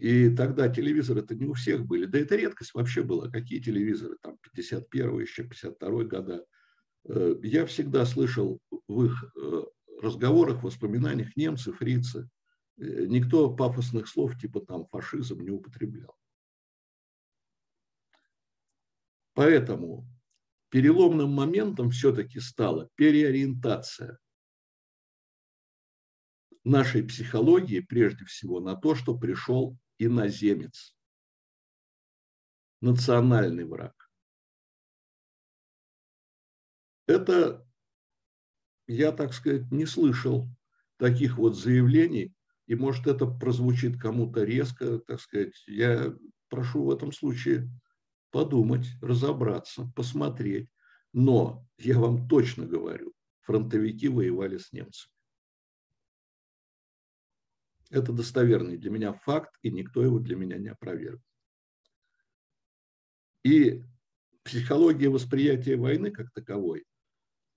и 0.00 0.30
тогда 0.30 0.70
телевизоры 0.70 1.20
это 1.20 1.34
не 1.34 1.44
у 1.44 1.52
всех 1.52 1.84
были. 1.84 2.06
Да 2.06 2.18
это 2.18 2.36
редкость 2.36 2.72
вообще 2.72 3.02
была. 3.02 3.28
Какие 3.28 3.60
телевизоры? 3.60 4.16
Там 4.22 4.38
51 4.40 5.20
еще 5.20 5.42
52 5.42 6.04
года. 6.04 6.46
Э, 7.06 7.34
я 7.42 7.66
всегда 7.66 8.06
слышал 8.06 8.60
в 8.88 9.04
их 9.04 9.24
э, 9.36 9.62
разговорах, 10.04 10.62
воспоминаниях 10.62 11.36
немцы, 11.36 11.72
фрицы. 11.72 12.28
Э, 12.76 13.06
никто 13.06 13.54
пафосных 13.54 14.08
слов 14.08 14.38
типа 14.38 14.60
там 14.60 14.86
фашизм 14.86 15.40
не 15.40 15.50
употреблял. 15.50 16.16
Поэтому 19.34 20.06
переломным 20.68 21.30
моментом 21.30 21.90
все-таки 21.90 22.40
стала 22.40 22.88
переориентация 22.94 24.18
нашей 26.64 27.02
психологии 27.02 27.80
прежде 27.80 28.24
всего 28.24 28.60
на 28.60 28.74
то, 28.74 28.94
что 28.94 29.16
пришел 29.16 29.76
иноземец, 29.98 30.96
национальный 32.80 33.64
враг. 33.64 34.10
Это, 37.06 37.63
я, 38.86 39.12
так 39.12 39.32
сказать, 39.32 39.70
не 39.70 39.86
слышал 39.86 40.46
таких 40.96 41.38
вот 41.38 41.56
заявлений, 41.56 42.34
и 42.66 42.74
может 42.74 43.06
это 43.06 43.26
прозвучит 43.26 44.00
кому-то 44.00 44.44
резко, 44.44 44.98
так 44.98 45.20
сказать, 45.20 45.52
я 45.66 46.14
прошу 46.48 46.84
в 46.84 46.90
этом 46.90 47.12
случае 47.12 47.68
подумать, 48.30 48.86
разобраться, 49.00 49.90
посмотреть. 49.94 50.68
Но 51.12 51.66
я 51.78 51.98
вам 51.98 52.28
точно 52.28 52.66
говорю, 52.66 53.12
фронтовики 53.42 54.08
воевали 54.08 54.58
с 54.58 54.72
немцами. 54.72 55.12
Это 57.90 58.12
достоверный 58.12 58.76
для 58.76 58.90
меня 58.90 59.12
факт, 59.12 59.54
и 59.62 59.70
никто 59.70 60.02
его 60.02 60.18
для 60.18 60.34
меня 60.34 60.58
не 60.58 60.68
опроверг. 60.68 61.20
И 63.44 63.84
психология 64.42 65.10
восприятия 65.10 65.76
войны 65.76 66.10
как 66.10 66.32
таковой, 66.32 66.84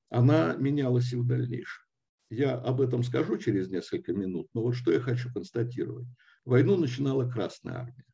она 0.10 0.56
менялась 0.56 1.12
и 1.14 1.16
в 1.16 1.26
дальнейшем. 1.26 1.84
Я 2.30 2.56
об 2.56 2.82
этом 2.82 3.04
скажу 3.04 3.38
через 3.38 3.70
несколько 3.70 4.14
минут, 4.14 4.50
но 4.54 4.62
вот 4.62 4.74
что 4.74 4.92
я 4.92 5.00
хочу 5.00 5.32
констатировать. 5.32 6.08
Войну 6.44 6.78
начинала 6.78 7.30
Красная 7.30 7.76
Армия, 7.76 8.06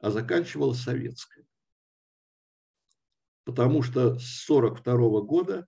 а 0.00 0.10
заканчивала 0.10 0.72
Советская. 0.72 1.44
Потому 3.44 3.82
что 3.82 4.18
с 4.18 4.48
1942 4.48 5.20
года 5.22 5.66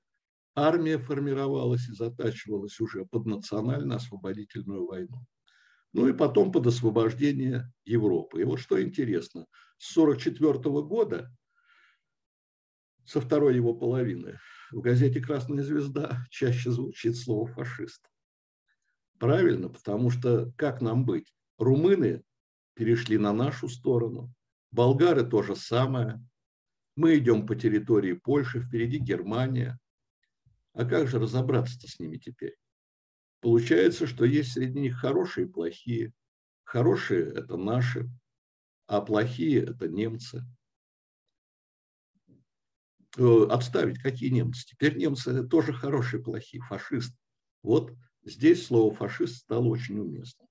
армия 0.55 0.99
формировалась 0.99 1.89
и 1.89 1.93
затачивалась 1.93 2.79
уже 2.81 3.05
под 3.07 3.27
национально-освободительную 3.27 4.87
войну. 4.87 5.25
Ну 5.93 6.09
и 6.09 6.13
потом 6.13 6.53
под 6.53 6.67
освобождение 6.67 7.73
Европы. 7.85 8.41
И 8.41 8.45
вот 8.45 8.59
что 8.61 8.81
интересно, 8.83 9.47
с 9.79 9.97
1944 9.97 10.83
года, 10.83 11.31
со 13.05 13.21
второй 13.21 13.55
его 13.55 13.75
половины, 13.75 14.39
в 14.71 14.81
газете 14.81 15.21
«Красная 15.21 15.63
звезда» 15.63 16.25
чаще 16.31 16.71
звучит 16.71 17.17
слово 17.17 17.47
«фашист». 17.47 18.09
Правильно, 19.19 19.69
потому 19.69 20.11
что 20.11 20.53
как 20.57 20.81
нам 20.81 21.05
быть? 21.05 21.35
Румыны 21.59 22.23
перешли 22.75 23.19
на 23.19 23.33
нашу 23.33 23.69
сторону, 23.69 24.33
болгары 24.71 25.25
то 25.25 25.43
же 25.43 25.57
самое. 25.57 26.25
Мы 26.95 27.19
идем 27.19 27.47
по 27.47 27.57
территории 27.57 28.13
Польши, 28.13 28.61
впереди 28.61 28.99
Германия. 28.99 29.79
А 30.73 30.85
как 30.85 31.09
же 31.09 31.19
разобраться-то 31.19 31.89
с 31.89 31.99
ними 31.99 32.19
теперь? 32.19 32.57
Получается, 33.41 34.07
что 34.07 34.25
есть 34.25 34.53
среди 34.53 34.79
них 34.81 34.97
хорошие 34.97 35.47
и 35.47 35.51
плохие. 35.51 36.13
Хорошие– 36.65 37.25
это 37.35 37.57
наши, 37.57 38.09
а 38.87 39.01
плохие– 39.01 39.63
это 39.65 39.89
немцы. 39.89 40.45
Э, 43.17 43.47
отставить, 43.51 43.99
какие 44.01 44.31
немцы? 44.31 44.67
Теперь 44.67 44.97
немцы 44.97 45.47
тоже 45.47 45.73
хорошие 45.73 46.23
плохие, 46.23 46.63
фашисты. 46.63 47.17
Вот 47.63 47.95
здесь 48.23 48.67
слово 48.67 48.95
фашист 48.95 49.37
стало 49.39 49.65
очень 49.65 49.99
уместным. 49.99 50.49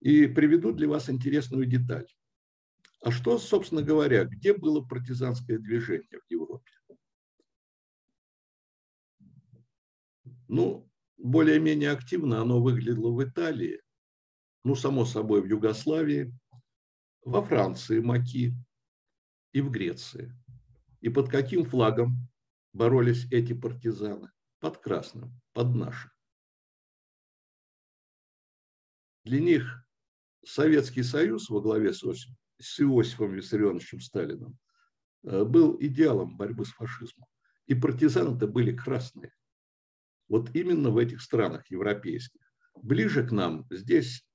И 0.00 0.26
приведу 0.26 0.72
для 0.72 0.88
вас 0.88 1.10
интересную 1.10 1.66
деталь. 1.66 2.06
А 3.02 3.10
что, 3.10 3.38
собственно 3.38 3.82
говоря, 3.82 4.24
где 4.24 4.54
было 4.54 4.80
партизанское 4.80 5.58
движение 5.58 6.20
в 6.26 6.30
Европе? 6.30 6.70
Ну, 10.48 10.90
более-менее 11.16 11.90
активно 11.90 12.40
оно 12.40 12.60
выглядело 12.60 13.10
в 13.10 13.22
Италии, 13.22 13.80
ну, 14.64 14.74
само 14.74 15.04
собой, 15.04 15.42
в 15.42 15.46
Югославии, 15.46 16.34
во 17.24 17.42
Франции 17.42 18.00
Маки 18.00 18.54
и 19.52 19.60
в 19.60 19.70
Греции. 19.70 20.34
И 21.00 21.08
под 21.08 21.30
каким 21.30 21.64
флагом 21.64 22.28
боролись 22.72 23.26
эти 23.30 23.52
партизаны? 23.52 24.30
Под 24.60 24.78
красным, 24.78 25.40
под 25.52 25.74
нашим. 25.74 26.10
Для 29.24 29.40
них 29.40 29.84
Советский 30.44 31.02
Союз 31.02 31.48
во 31.48 31.60
главе 31.60 31.92
с, 31.92 32.02
с 32.58 32.80
Иосифом 32.80 33.32
Виссарионовичем 33.32 34.00
Сталиным 34.00 34.58
э, 35.24 35.44
был 35.44 35.76
идеалом 35.80 36.36
борьбы 36.36 36.64
с 36.64 36.70
фашизмом. 36.70 37.26
И 37.66 37.74
партизаны-то 37.74 38.46
были 38.46 38.76
красные. 38.76 39.32
Вот 40.28 40.54
именно 40.54 40.90
в 40.90 40.98
этих 40.98 41.22
странах 41.22 41.70
европейских. 41.70 42.40
Ближе 42.74 43.26
к 43.26 43.30
нам 43.30 43.66
здесь 43.70 44.26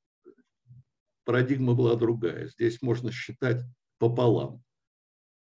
парадигма 1.24 1.74
была 1.74 1.95
другая. 1.95 2.48
Здесь 2.48 2.81
можно 2.81 3.12
считать 3.12 3.63
пополам. 3.98 4.63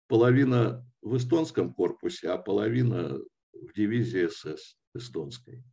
Половина 0.08 0.87
в 1.02 1.18
эстонском 1.18 1.74
корпусе, 1.74 2.30
а 2.30 2.38
половина 2.38 3.20
в 3.54 3.74
дивизии 3.74 4.28
СС 4.28 4.78
эстонской. 4.94 5.64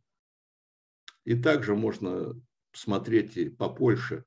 И 1.23 1.35
также 1.35 1.75
можно 1.75 2.33
смотреть 2.73 3.37
и 3.37 3.49
по 3.49 3.69
Польше. 3.69 4.23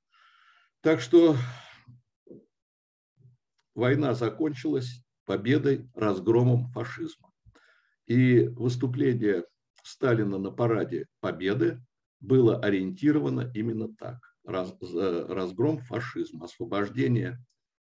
Так 0.81 1.01
что 1.01 1.37
война 3.75 4.15
закончилась 4.15 5.03
победой, 5.25 5.89
разгромом 5.95 6.69
фашизма. 6.69 7.33
И 8.07 8.49
выступление 8.49 9.45
Сталина 9.83 10.39
на 10.39 10.51
параде 10.51 11.07
Победы 11.21 11.81
было 12.21 12.59
ориентировано 12.59 13.51
именно 13.55 13.95
так. 13.95 14.19
Раз, 14.45 14.75
разгром 14.81 15.79
фашизма, 15.79 16.47
освобождение 16.47 17.39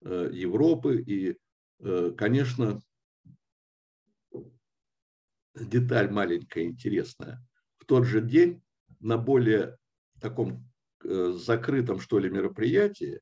э, 0.03 0.31
Европы 0.33 1.01
и, 1.01 1.39
э, 1.79 2.13
конечно, 2.17 2.83
деталь 5.55 6.11
маленькая, 6.11 6.65
интересная. 6.65 7.45
В 7.79 7.85
тот 7.85 8.05
же 8.05 8.21
день 8.21 8.63
на 9.01 9.19
более 9.19 9.77
таком 10.21 10.69
э, 11.05 11.33
закрытом, 11.33 12.01
что 12.01 12.19
ли, 12.19 12.31
мероприятии 12.31 13.21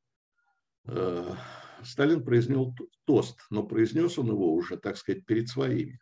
Сталин 1.85 2.25
произнес 2.25 2.75
тост, 3.05 3.41
но 3.51 3.63
произнес 3.63 4.19
он 4.19 4.29
его 4.29 4.53
уже, 4.53 4.77
так 4.77 4.97
сказать, 4.97 5.25
перед 5.25 5.49
своими. 5.49 6.01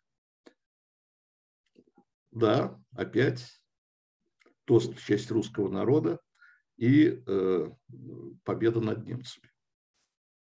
Да, 2.30 2.80
опять 2.92 3.60
тост 4.64 4.94
в 4.94 5.04
честь 5.04 5.30
русского 5.30 5.70
народа 5.70 6.20
и 6.76 7.22
э, 7.26 7.70
победа 8.44 8.80
над 8.80 9.04
немцами. 9.04 9.50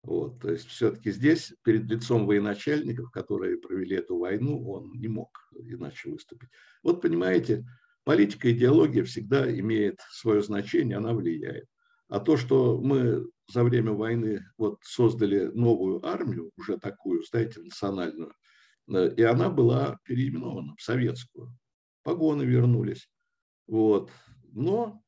Вот, 0.04 0.40
то 0.40 0.50
есть 0.50 0.68
все-таки 0.68 1.12
здесь 1.12 1.54
перед 1.64 1.84
лицом 1.86 2.26
военачальников, 2.26 3.12
которые 3.12 3.58
провели 3.58 3.98
эту 3.98 4.18
войну, 4.18 4.70
он 4.70 4.94
не 4.94 5.08
мог 5.08 5.30
иначе 5.54 6.10
выступить. 6.10 6.50
Вот 6.84 7.02
понимаете, 7.02 7.66
политика 8.06 8.52
идеология 8.52 9.04
всегда 9.04 9.50
имеет 9.60 10.00
свое 10.12 10.42
значение, 10.42 10.98
она 10.98 11.14
влияет. 11.14 11.66
А 12.08 12.20
то, 12.20 12.38
что 12.38 12.80
мы 12.82 13.30
за 13.52 13.64
время 13.64 13.92
войны 13.92 14.46
вот 14.58 14.80
создали 14.84 15.52
новую 15.54 16.04
армию, 16.06 16.52
уже 16.56 16.78
такую, 16.78 17.24
знаете, 17.24 17.62
национальную, 17.62 18.34
э, 18.88 19.14
и 19.16 19.22
она 19.22 19.50
была 19.50 20.00
переименована 20.06 20.76
в 20.78 20.82
советскую 20.82 21.54
погоны 22.10 22.44
вернулись. 22.44 23.08
Вот. 23.68 24.10
Но 24.52 25.02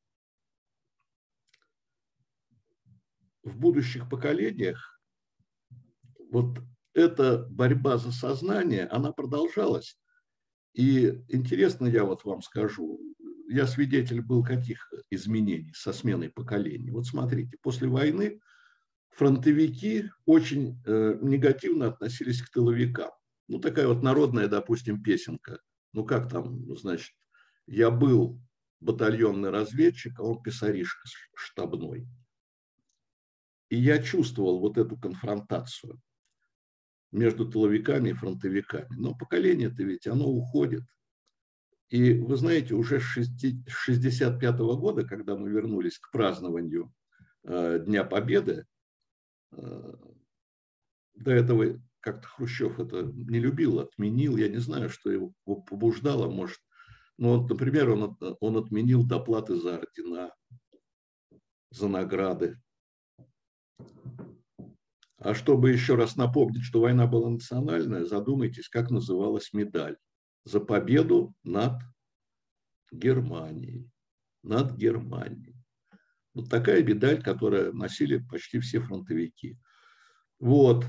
в 3.43 3.57
будущих 3.57 4.09
поколениях 4.09 4.99
вот 6.31 6.59
эта 6.93 7.45
борьба 7.49 7.97
за 7.97 8.11
сознание, 8.11 8.85
она 8.85 9.11
продолжалась. 9.11 9.97
И 10.73 11.21
интересно, 11.27 11.87
я 11.87 12.05
вот 12.05 12.23
вам 12.23 12.41
скажу, 12.41 12.99
я 13.49 13.67
свидетель 13.67 14.21
был 14.21 14.43
каких 14.43 14.91
изменений 15.09 15.73
со 15.75 15.91
сменой 15.91 16.29
поколений. 16.29 16.91
Вот 16.91 17.05
смотрите, 17.05 17.57
после 17.61 17.87
войны 17.87 18.39
фронтовики 19.09 20.09
очень 20.25 20.81
э, 20.85 21.17
негативно 21.21 21.87
относились 21.87 22.41
к 22.41 22.49
тыловикам. 22.49 23.11
Ну, 23.47 23.59
такая 23.59 23.87
вот 23.87 24.01
народная, 24.03 24.47
допустим, 24.47 25.03
песенка– 25.03 25.59
ну 25.93 26.05
как 26.05 26.29
там, 26.29 26.75
значит, 26.77 27.13
я 27.67 27.91
был 27.91 28.41
батальонный 28.79 29.49
разведчик, 29.49 30.19
а 30.19 30.23
он 30.23 30.41
писаришка 30.41 31.07
штабной. 31.35 32.07
И 33.71 33.77
я 33.77 34.03
чувствовал 34.03 34.59
вот 34.59 34.77
эту 34.77 34.97
конфронтацию 34.97 35.97
между 37.13 37.49
тыловиками 37.49 38.09
и 38.09 38.13
фронтовиками. 38.13 38.93
Но 38.97 39.15
поколение-то 39.15 39.81
ведь, 39.83 40.07
оно 40.07 40.27
уходит. 40.27 40.83
И 41.87 42.15
вы 42.15 42.35
знаете, 42.35 42.73
уже 42.73 42.99
с 42.99 43.15
1965 43.15 44.59
года, 44.59 45.07
когда 45.07 45.37
мы 45.37 45.49
вернулись 45.49 45.99
к 45.99 46.11
празднованию 46.11 46.93
э, 47.43 47.79
Дня 47.85 48.03
Победы, 48.03 48.65
э, 49.53 49.93
до 51.13 51.31
этого 51.31 51.81
как-то 52.01 52.27
Хрущев 52.27 52.77
это 52.77 53.03
не 53.03 53.39
любил, 53.39 53.79
отменил. 53.79 54.35
Я 54.35 54.49
не 54.49 54.57
знаю, 54.57 54.89
что 54.89 55.11
его 55.11 55.33
побуждало, 55.45 56.29
может. 56.29 56.59
Ну, 57.17 57.37
вот, 57.37 57.49
например, 57.49 57.91
он, 57.91 58.17
он 58.19 58.57
отменил 58.57 59.07
доплаты 59.07 59.55
за 59.55 59.77
ордена, 59.77 60.33
за 61.69 61.87
награды. 61.87 62.59
А 65.17 65.35
чтобы 65.35 65.71
еще 65.71 65.95
раз 65.95 66.15
напомнить, 66.15 66.63
что 66.63 66.81
война 66.81 67.05
была 67.05 67.29
национальная, 67.29 68.05
задумайтесь, 68.05 68.69
как 68.69 68.89
называлась 68.89 69.53
медаль. 69.53 69.97
За 70.45 70.59
победу 70.59 71.35
над 71.43 71.79
Германией. 72.91 73.87
Над 74.41 74.75
Германией. 74.75 75.55
Вот 76.33 76.49
такая 76.49 76.81
медаль, 76.83 77.21
которую 77.21 77.73
носили 77.73 78.17
почти 78.17 78.59
все 78.59 78.79
фронтовики. 78.79 79.59
Вот 80.39 80.85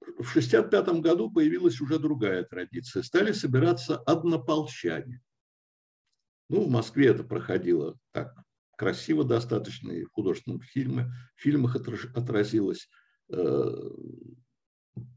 в 0.00 0.28
1965 0.28 1.00
году 1.00 1.30
появилась 1.30 1.80
уже 1.80 1.98
другая 1.98 2.44
традиция. 2.44 3.02
Стали 3.02 3.32
собираться 3.32 3.96
однополчане. 3.96 5.22
Ну, 6.50 6.66
в 6.66 6.70
Москве 6.70 7.08
это 7.08 7.24
проходило 7.24 7.98
так 8.12 8.34
красиво 8.76 9.24
достаточно, 9.24 9.92
и 9.92 10.04
в 10.04 10.10
художественных 10.10 10.64
фильме, 10.64 11.12
фильмах 11.36 11.76
отразилось. 11.76 12.88
Э, 13.30 13.90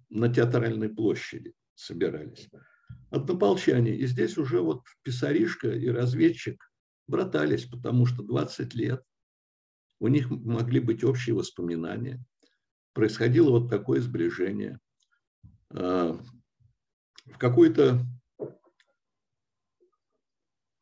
на 0.09 0.33
театральной 0.33 0.89
площади 0.89 1.53
собирались. 1.75 2.49
однополчане. 3.09 3.95
И 3.95 4.05
здесь 4.07 4.37
уже 4.37 4.61
вот 4.61 4.83
писаришка 5.03 5.69
и 5.69 5.87
разведчик 5.89 6.71
братались, 7.07 7.65
потому 7.65 8.05
что 8.05 8.23
20 8.23 8.73
лет 8.75 9.03
у 9.99 10.07
них 10.07 10.29
могли 10.29 10.79
быть 10.79 11.03
общие 11.03 11.35
воспоминания. 11.35 12.23
Происходило 12.93 13.51
вот 13.51 13.69
такое 13.69 14.01
сближение. 14.01 14.79
А, 15.69 16.19
в 17.25 17.37
какой-то 17.37 18.05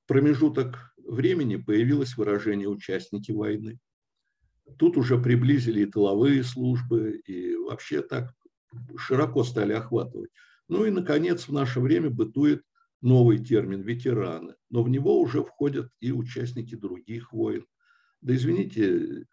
промежуток 0.08 0.95
времени 1.06 1.56
появилось 1.56 2.18
выражение 2.18 2.68
«участники 2.68 3.32
войны». 3.32 3.80
Тут 4.78 4.98
уже 4.98 5.22
приблизили 5.22 5.82
и 5.82 5.86
тыловые 5.86 6.44
службы, 6.44 7.22
и 7.26 7.56
вообще 7.56 8.02
так 8.02 8.34
широко 8.98 9.44
стали 9.44 9.74
охватывать. 9.74 10.32
Ну 10.68 10.86
и, 10.86 10.91
наконец, 10.91 11.48
в 11.48 11.54
наше 11.54 11.80
время 11.80 12.10
бытует 12.10 12.63
новый 13.02 13.38
термин 13.44 13.82
«ветераны», 13.82 14.56
но 14.70 14.84
в 14.84 14.89
него 14.89 15.20
уже 15.22 15.44
входят 15.44 15.91
и 16.00 16.12
участники 16.12 16.76
других 16.76 17.32
войн. 17.32 17.65
Да 18.22 18.36
извините, 18.36 19.26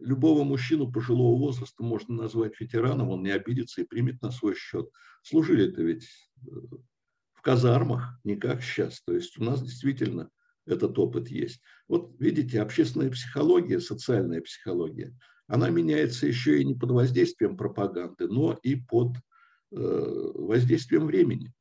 любого 0.00 0.44
мужчину 0.44 0.90
пожилого 0.90 1.38
возраста 1.38 1.84
можно 1.84 2.14
назвать 2.14 2.58
ветераном, 2.58 3.10
он 3.10 3.22
не 3.22 3.30
обидится 3.30 3.82
и 3.82 3.86
примет 3.86 4.22
на 4.22 4.30
свой 4.30 4.54
счет. 4.54 4.88
Служили-то 5.22 5.82
ведь 5.82 6.08
э, 6.46 6.50
в 7.34 7.42
казармах, 7.42 8.18
не 8.24 8.36
как 8.36 8.62
сейчас. 8.62 9.02
То 9.02 9.14
есть 9.14 9.38
у 9.38 9.44
нас 9.44 9.62
действительно 9.62 10.30
этот 10.66 10.98
опыт 10.98 11.28
есть. 11.28 11.60
Вот 11.88 12.14
видите, 12.18 12.60
общественная 12.60 13.10
психология, 13.10 13.80
социальная 13.80 14.40
психология, 14.40 15.14
она 15.46 15.68
меняется 15.70 16.26
еще 16.26 16.60
и 16.60 16.64
не 16.64 16.74
под 16.74 16.92
воздействием 16.92 17.56
пропаганды, 17.56 18.28
но 18.28 18.58
и 18.62 18.76
под 18.76 19.16
э, 19.72 19.76
воздействием 19.76 21.06
времени. 21.06 21.52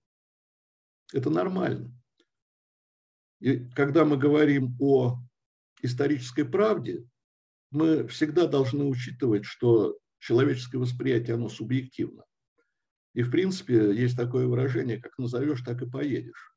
Это 1.12 1.30
нормально. 1.30 1.92
И 3.40 3.66
когда 3.72 4.06
мы 4.06 4.18
говорим 4.18 4.76
о 4.80 5.20
исторической 5.82 6.46
правде, 6.46 7.06
мы 7.72 8.08
всегда 8.08 8.48
должны 8.48 8.86
учитывать, 8.86 9.44
что 9.44 9.98
человеческое 10.20 10.78
восприятие, 10.78 11.36
оно 11.36 11.50
субъективно. 11.50 12.24
И, 13.14 13.22
в 13.22 13.32
принципе, 13.32 13.94
есть 13.94 14.16
такое 14.16 14.48
выражение, 14.48 15.02
как 15.02 15.18
назовешь, 15.18 15.62
так 15.62 15.82
и 15.82 15.90
поедешь 15.90 16.53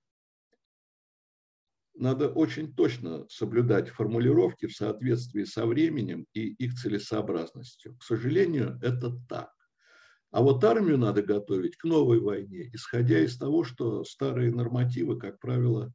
надо 1.98 2.28
очень 2.28 2.74
точно 2.74 3.26
соблюдать 3.28 3.88
формулировки 3.88 4.66
в 4.66 4.76
соответствии 4.76 5.44
со 5.44 5.66
временем 5.66 6.26
и 6.32 6.48
их 6.48 6.74
целесообразностью. 6.74 7.96
К 7.96 8.02
сожалению, 8.02 8.78
это 8.82 9.12
так. 9.28 9.52
А 10.30 10.42
вот 10.42 10.62
армию 10.64 10.98
надо 10.98 11.22
готовить 11.22 11.76
к 11.76 11.84
новой 11.84 12.20
войне, 12.20 12.68
исходя 12.72 13.20
из 13.20 13.38
того, 13.38 13.64
что 13.64 14.04
старые 14.04 14.52
нормативы, 14.52 15.18
как 15.18 15.38
правило, 15.40 15.92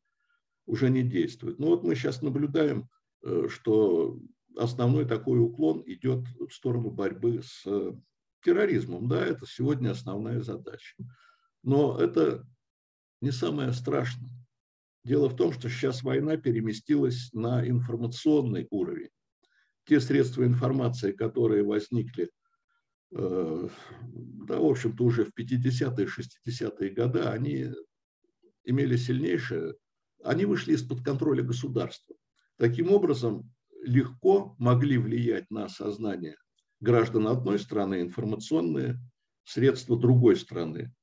уже 0.66 0.90
не 0.90 1.04
действуют. 1.04 1.60
Ну 1.60 1.68
вот 1.68 1.84
мы 1.84 1.96
сейчас 1.96 2.22
наблюдаем, 2.22 2.90
э, 3.24 3.48
что 3.50 4.20
основной 4.58 5.06
такой 5.06 5.40
уклон 5.40 5.84
идет 5.86 6.26
в 6.40 6.52
сторону 6.52 6.90
борьбы 6.90 7.42
с 7.44 7.64
э, 7.66 7.94
терроризмом. 8.44 9.08
Да, 9.08 9.24
это 9.26 9.46
сегодня 9.46 9.92
основная 9.92 10.42
задача. 10.42 10.96
Но 11.64 12.00
это 12.00 12.48
не 13.22 13.32
самое 13.32 13.74
страшное. 13.74 14.32
Дело 15.04 15.30
в 15.30 15.36
том, 15.36 15.52
что 15.52 15.70
сейчас 15.70 16.04
война 16.04 16.38
переместилась 16.38 17.32
на 17.34 17.68
информационный 17.68 18.68
уровень. 18.70 19.10
Те 19.86 20.00
средства 20.00 20.46
информации, 20.46 21.12
которые 21.12 21.64
возникли, 21.64 22.30
э, 23.16 23.70
да, 24.04 24.60
в 24.60 24.66
общем-то, 24.66 25.04
уже 25.04 25.26
в 25.26 25.32
50-е, 25.38 26.06
60-е 26.06 26.90
годы, 26.92 27.22
они 27.22 27.72
имели 28.64 28.96
сильнейшее, 28.96 29.74
они 30.24 30.46
вышли 30.46 30.74
из-под 30.74 31.04
контроля 31.04 31.42
государства. 31.42 32.16
Таким 32.58 32.92
образом, 32.92 33.52
легко 33.84 34.56
могли 34.60 34.98
влиять 34.98 35.50
на 35.50 35.68
сознание 35.68 36.36
граждан 36.80 37.28
одной 37.28 37.60
страны 37.60 38.02
информационные 38.02 39.00
средства 39.44 39.98
другой 39.98 40.36
страны. 40.36 40.94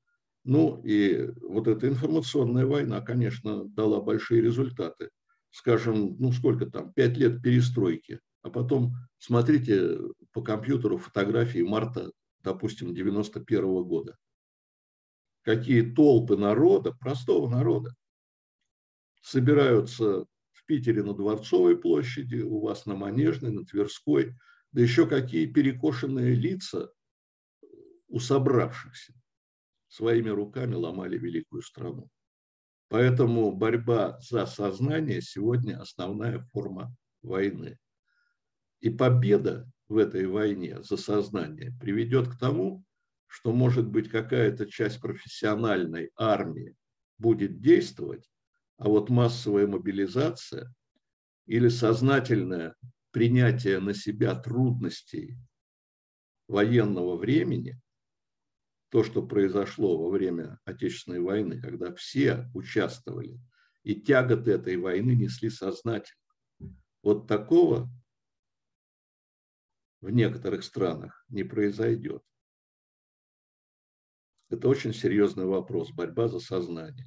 Ну 0.48 0.80
и 0.82 1.30
вот 1.42 1.68
эта 1.68 1.88
информационная 1.88 2.64
война, 2.64 3.02
конечно, 3.02 3.66
дала 3.66 4.00
большие 4.00 4.40
результаты. 4.40 5.10
Скажем, 5.50 6.16
ну 6.18 6.32
сколько 6.32 6.64
там, 6.64 6.90
пять 6.94 7.18
лет 7.18 7.42
перестройки, 7.42 8.20
а 8.40 8.48
потом 8.48 8.94
смотрите 9.18 9.98
по 10.32 10.40
компьютеру 10.40 10.96
фотографии 10.96 11.60
марта, 11.60 12.12
допустим, 12.42 12.94
91 12.94 13.62
-го 13.62 13.84
года. 13.84 14.16
Какие 15.42 15.82
толпы 15.82 16.38
народа, 16.38 16.92
простого 16.92 17.46
народа, 17.46 17.94
собираются 19.20 20.24
в 20.52 20.64
Питере 20.64 21.02
на 21.02 21.12
Дворцовой 21.12 21.76
площади, 21.76 22.40
у 22.40 22.60
вас 22.60 22.86
на 22.86 22.94
Манежной, 22.94 23.50
на 23.52 23.66
Тверской, 23.66 24.34
да 24.72 24.80
еще 24.80 25.06
какие 25.06 25.44
перекошенные 25.44 26.34
лица 26.34 26.90
у 28.08 28.18
собравшихся 28.18 29.12
своими 29.88 30.28
руками 30.28 30.74
ломали 30.74 31.18
великую 31.18 31.62
страну. 31.62 32.08
Поэтому 32.88 33.52
борьба 33.52 34.18
за 34.20 34.46
сознание 34.46 35.20
сегодня 35.20 35.80
основная 35.80 36.40
форма 36.52 36.94
войны. 37.22 37.78
И 38.80 38.90
победа 38.90 39.70
в 39.88 39.96
этой 39.96 40.26
войне 40.26 40.82
за 40.82 40.96
сознание 40.96 41.72
приведет 41.80 42.28
к 42.28 42.38
тому, 42.38 42.84
что, 43.26 43.52
может 43.52 43.86
быть, 43.86 44.08
какая-то 44.08 44.66
часть 44.66 45.00
профессиональной 45.00 46.10
армии 46.16 46.74
будет 47.18 47.60
действовать, 47.60 48.30
а 48.78 48.88
вот 48.88 49.10
массовая 49.10 49.66
мобилизация 49.66 50.72
или 51.46 51.68
сознательное 51.68 52.74
принятие 53.10 53.80
на 53.80 53.92
себя 53.92 54.34
трудностей 54.34 55.36
военного 56.46 57.16
времени 57.16 57.78
то, 58.90 59.04
что 59.04 59.26
произошло 59.26 59.98
во 59.98 60.10
время 60.10 60.58
Отечественной 60.64 61.20
войны, 61.20 61.60
когда 61.60 61.94
все 61.94 62.50
участвовали, 62.54 63.38
и 63.82 63.94
тяготы 63.94 64.52
этой 64.52 64.76
войны 64.76 65.12
несли 65.12 65.50
сознательно. 65.50 66.20
Вот 67.02 67.26
такого 67.26 67.88
в 70.00 70.10
некоторых 70.10 70.64
странах 70.64 71.24
не 71.28 71.44
произойдет. 71.44 72.22
Это 74.50 74.68
очень 74.68 74.94
серьезный 74.94 75.44
вопрос, 75.44 75.90
борьба 75.90 76.28
за 76.28 76.40
сознание. 76.40 77.06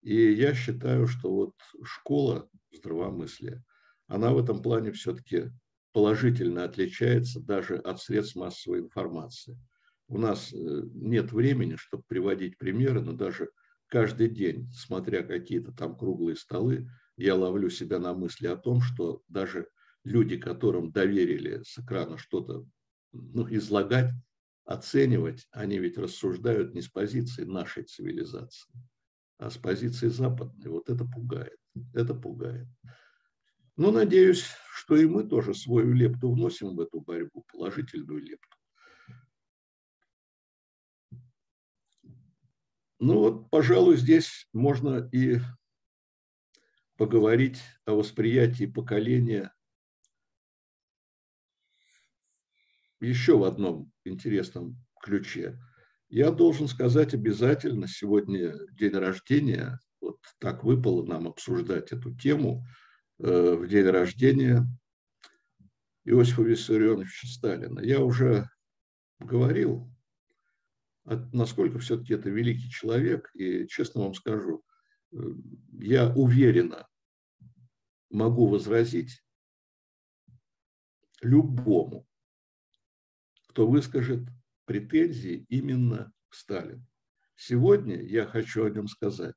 И 0.00 0.32
я 0.32 0.54
считаю, 0.54 1.06
что 1.06 1.30
вот 1.30 1.54
школа 1.84 2.48
здравомыслия, 2.72 3.62
она 4.06 4.32
в 4.32 4.38
этом 4.38 4.62
плане 4.62 4.92
все-таки 4.92 5.50
положительно 5.92 6.64
отличается 6.64 7.40
даже 7.40 7.76
от 7.76 8.00
средств 8.00 8.36
массовой 8.36 8.80
информации– 8.80 9.58
у 10.08 10.18
нас 10.18 10.52
э, 10.52 10.56
нет 10.94 11.32
времени, 11.32 11.76
чтобы 11.76 12.02
приводить 12.06 12.58
примеры, 12.58 13.00
но 13.00 13.12
даже 13.12 13.50
каждый 13.86 14.28
день, 14.28 14.70
смотря 14.72 15.22
какие-то 15.22 15.72
там 15.72 15.96
круглые 15.96 16.36
столы, 16.36 16.90
я 17.16 17.34
ловлю 17.34 17.70
себя 17.70 17.98
на 17.98 18.14
мысли 18.14 18.46
о 18.46 18.56
том, 18.56 18.80
что 18.80 19.22
даже 19.28 19.68
люди, 20.04 20.36
которым 20.36 20.92
доверили 20.92 21.62
с 21.62 21.78
экрана 21.78 22.16
что-то 22.16 22.66
ну, 23.12 23.46
излагать, 23.50 24.12
оценивать, 24.64 25.46
они 25.50 25.78
ведь 25.78 25.98
рассуждают 25.98 26.74
не 26.74 26.82
с 26.82 26.88
позиции 26.88 27.44
нашей 27.44 27.84
цивилизации, 27.84 28.72
а 29.38 29.50
с 29.50 29.56
позиции 29.56 30.08
западной. 30.08 30.70
Вот 30.70 30.90
это 30.90 31.04
пугает. 31.04 31.56
Это 31.94 32.14
пугает. 32.14 32.66
Но 33.76 33.92
надеюсь, 33.92 34.44
что 34.74 34.96
и 34.96 35.06
мы 35.06 35.24
тоже 35.24 35.54
свою 35.54 35.92
лепту 35.92 36.32
вносим 36.32 36.74
в 36.74 36.80
эту 36.80 37.00
борьбу, 37.00 37.44
положительную 37.52 38.20
лепту. 38.20 38.57
Ну 43.00 43.18
вот, 43.18 43.50
пожалуй, 43.50 43.96
здесь 43.96 44.48
можно 44.52 45.08
и 45.12 45.38
поговорить 46.96 47.60
о 47.84 47.92
восприятии 47.92 48.66
поколения 48.66 49.54
еще 53.00 53.38
в 53.38 53.44
одном 53.44 53.92
интересном 54.04 54.76
ключе. 55.00 55.58
Я 56.08 56.32
должен 56.32 56.66
сказать 56.66 57.14
обязательно, 57.14 57.86
сегодня 57.86 58.54
день 58.72 58.94
рождения, 58.94 59.78
вот 60.00 60.18
так 60.40 60.64
выпало 60.64 61.04
нам 61.06 61.28
обсуждать 61.28 61.92
эту 61.92 62.16
тему 62.16 62.66
э, 63.20 63.54
в 63.54 63.68
день 63.68 63.86
рождения 63.86 64.66
Иосифа 66.04 66.42
Виссарионовича 66.42 67.28
Сталина. 67.28 67.78
Я 67.80 68.00
уже 68.00 68.48
говорил 69.20 69.88
насколько 71.32 71.78
все-таки 71.78 72.14
это 72.14 72.30
великий 72.30 72.70
человек. 72.70 73.30
И 73.34 73.66
честно 73.66 74.02
вам 74.02 74.14
скажу, 74.14 74.64
э, 75.12 75.16
я 75.80 76.12
уверенно 76.14 76.86
могу 78.10 78.46
возразить 78.48 79.22
любому, 81.20 82.06
кто 83.48 83.66
выскажет 83.66 84.28
претензии 84.64 85.46
именно 85.48 86.12
к. 86.28 86.86
Сегодня 87.36 88.02
я 88.02 88.26
хочу 88.26 88.64
о 88.64 88.70
нем 88.70 88.88
сказать 88.88 89.34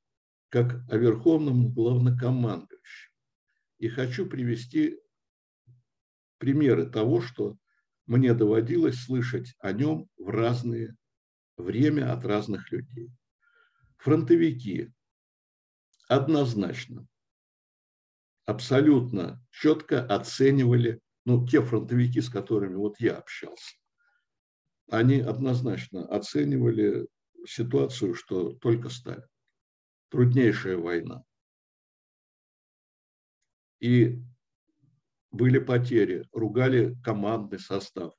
как 0.52 0.84
о 0.90 0.98
верховном 0.98 1.72
главнокомандующем. 1.72 3.10
И 3.78 3.88
хочу 3.88 4.26
привести 4.26 5.00
примеры 6.36 6.90
того, 6.90 7.22
что 7.22 7.56
мне 8.04 8.34
доводилось 8.34 9.02
слышать 9.02 9.54
о 9.60 9.72
нем 9.72 10.10
в 10.18 10.28
разные 10.28 10.94
время 11.62 12.12
от 12.12 12.24
разных 12.24 12.70
людей. 12.72 13.10
Фронтовики 13.98 14.92
однозначно, 16.08 17.06
абсолютно 18.44 19.44
четко 19.50 20.04
оценивали, 20.04 21.00
ну, 21.24 21.46
те 21.46 21.62
фронтовики, 21.62 22.20
с 22.20 22.28
которыми 22.28 22.74
вот 22.74 23.00
я 23.00 23.16
общался, 23.16 23.76
они 24.90 25.20
однозначно 25.20 26.04
оценивали 26.06 27.08
ситуацию, 27.46 28.14
что 28.14 28.52
только 28.54 28.90
Сталин 28.90 29.24
труднейшая 30.12 30.76
война. 30.76 31.24
И 33.80 34.22
были 35.30 35.58
потери, 35.58 36.28
ругали 36.32 36.94
командный 37.02 37.58
состав. 37.58 38.12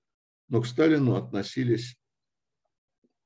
Но 0.50 0.62
к 0.62 0.66
Сталину 0.66 1.16
относились 1.16 1.96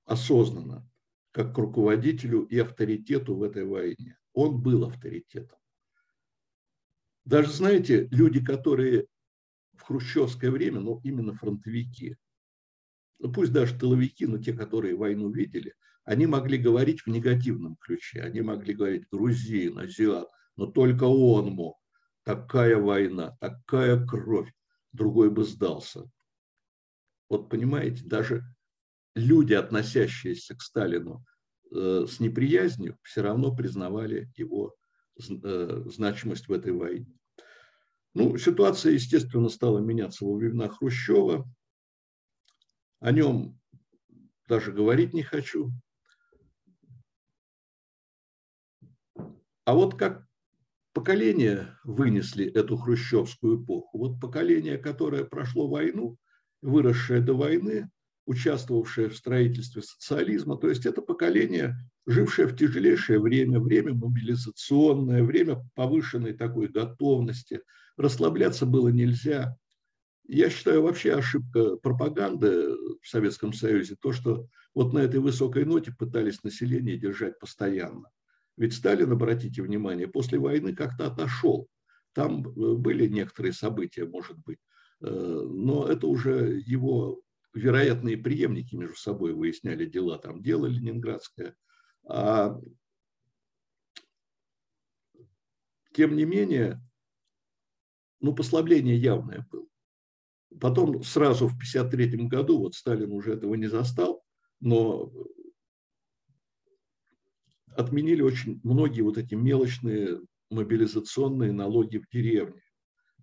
осознанно, 0.07 0.89
как 1.31 1.53
к 1.53 1.57
руководителю 1.59 2.43
и 2.43 2.57
авторитету 2.57 3.35
в 3.35 3.43
этой 3.43 3.65
войне. 3.65 4.17
Он 4.33 4.59
был 4.59 4.85
авторитетом. 4.85 5.59
Даже, 7.25 7.51
знаете, 7.51 8.07
люди, 8.09 8.43
которые 8.43 9.05
в 9.75 9.83
хрущевское 9.83 10.49
время, 10.49 10.79
ну, 10.79 10.99
именно 11.03 11.33
фронтовики, 11.33 12.15
ну, 13.19 13.31
пусть 13.31 13.51
даже 13.51 13.77
тыловики, 13.77 14.25
но 14.25 14.37
те, 14.37 14.53
которые 14.53 14.95
войну 14.95 15.29
видели, 15.29 15.73
они 16.03 16.25
могли 16.25 16.57
говорить 16.57 17.01
в 17.01 17.07
негативном 17.07 17.75
ключе. 17.75 18.21
Они 18.21 18.41
могли 18.41 18.73
говорить 18.73 19.09
грузин, 19.11 19.77
азиат, 19.77 20.29
но 20.55 20.67
только 20.67 21.03
он 21.03 21.51
мог. 21.51 21.77
Такая 22.23 22.77
война, 22.77 23.37
такая 23.41 24.05
кровь, 24.05 24.51
другой 24.93 25.29
бы 25.29 25.43
сдался. 25.43 26.09
Вот 27.29 27.49
понимаете, 27.49 28.05
даже 28.05 28.43
люди, 29.17 29.53
относящиеся 29.53 30.56
к 30.56 30.62
Сталину 30.62 31.25
э, 31.71 32.06
с 32.08 32.19
неприязнью, 32.19 32.97
все 33.03 33.21
равно 33.21 33.53
признавали 33.53 34.32
его 34.36 34.75
э, 35.19 35.84
значимость 35.88 36.47
в 36.47 36.53
этой 36.53 36.71
войне. 36.71 37.12
Ну, 38.13 38.38
ситуация, 38.38 38.93
естественно, 38.93 39.49
стала 39.49 39.80
меняться 39.80 40.25
во 40.25 40.36
времена 40.36 40.69
Хрущева. 40.69 41.47
О 42.99 43.12
нем 43.12 43.60
даже 44.47 44.71
говорить 44.71 45.13
не 45.13 45.23
хочу. 45.23 45.71
А 49.65 49.73
вот 49.73 49.95
как 49.95 50.25
поколения 50.93 51.77
вынесли 51.84 52.45
эту 52.45 52.77
хрущевскую 52.77 53.63
эпоху, 53.63 53.97
вот 53.97 54.19
поколение, 54.19 54.77
которое 54.77 55.25
прошло 55.25 55.67
войну, 55.67 56.17
выросшее 56.62 57.21
до 57.21 57.34
войны, 57.34 57.91
участвовавшее 58.27 59.09
в 59.09 59.15
строительстве 59.15 59.81
социализма, 59.81 60.57
то 60.57 60.69
есть 60.69 60.85
это 60.85 61.01
поколение, 61.01 61.75
жившее 62.05 62.47
в 62.47 62.57
тяжелейшее 62.57 63.19
время, 63.19 63.59
время 63.59 63.93
мобилизационное, 63.93 65.23
время 65.23 65.65
повышенной 65.75 66.33
такой 66.33 66.67
готовности, 66.67 67.61
расслабляться 67.95 68.65
было 68.65 68.89
нельзя. 68.89 69.57
Я 70.27 70.49
считаю, 70.49 70.81
вообще 70.81 71.13
ошибка 71.13 71.77
пропаганды 71.77 72.75
в 73.01 73.07
Советском 73.07 73.53
Союзе, 73.53 73.95
то, 73.99 74.11
что 74.11 74.49
вот 74.75 74.91
на 74.91 74.99
этой 74.99 75.21
высокой 75.21 75.63
ноте 75.63 75.93
пытались 75.97 76.43
население 76.43 76.97
держать 76.97 77.39
постоянно. 77.39 78.09
Ведь 78.57 78.73
Сталин, 78.73 79.09
обратите 79.09 79.61
внимание, 79.61 80.07
после 80.07 80.37
войны 80.37 80.75
как-то 80.75 81.07
отошел. 81.07 81.69
Там 82.11 82.45
э, 82.45 82.73
были 82.73 83.07
некоторые 83.07 83.53
события, 83.53 84.05
может 84.05 84.37
быть, 84.39 84.59
э, 85.01 85.07
но 85.09 85.87
это 85.87 86.07
уже 86.07 86.61
его 86.65 87.21
вероятные 87.57 88.17
преемники 88.17 88.75
между 88.75 88.95
собой 88.95 89.33
выясняли 89.33 89.85
дела. 89.85 90.17
Там 90.17 90.41
дело 90.41 90.67
Ленинградское. 90.67 91.55
А 92.07 92.59
тем 95.93 96.15
не 96.15 96.25
менее, 96.25 96.79
ну, 98.19 98.33
послабление 98.33 98.95
явное 98.95 99.47
было. 99.51 99.67
Потом 100.59 101.03
сразу 101.03 101.47
в 101.47 101.55
1953 101.55 102.27
году, 102.27 102.59
вот 102.59 102.75
Сталин 102.75 103.11
уже 103.11 103.33
этого 103.33 103.55
не 103.55 103.67
застал, 103.67 104.23
но 104.59 105.11
отменили 107.75 108.21
очень 108.21 108.59
многие 108.63 109.01
вот 109.01 109.17
эти 109.17 109.35
мелочные 109.35 110.21
мобилизационные 110.49 111.51
налоги 111.51 111.97
в 111.97 112.07
деревне. 112.09 112.61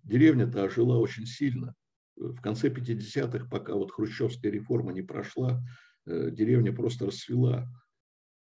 Деревня-то 0.03 0.63
ожила 0.63 0.97
очень 0.97 1.25
сильно. 1.25 1.73
В 2.15 2.41
конце 2.41 2.69
50-х, 2.69 3.47
пока 3.49 3.73
вот 3.73 3.91
хрущевская 3.91 4.51
реформа 4.51 4.93
не 4.93 5.01
прошла, 5.01 5.61
э, 6.05 6.31
деревня 6.31 6.73
просто 6.73 7.07
расцвела. 7.07 7.67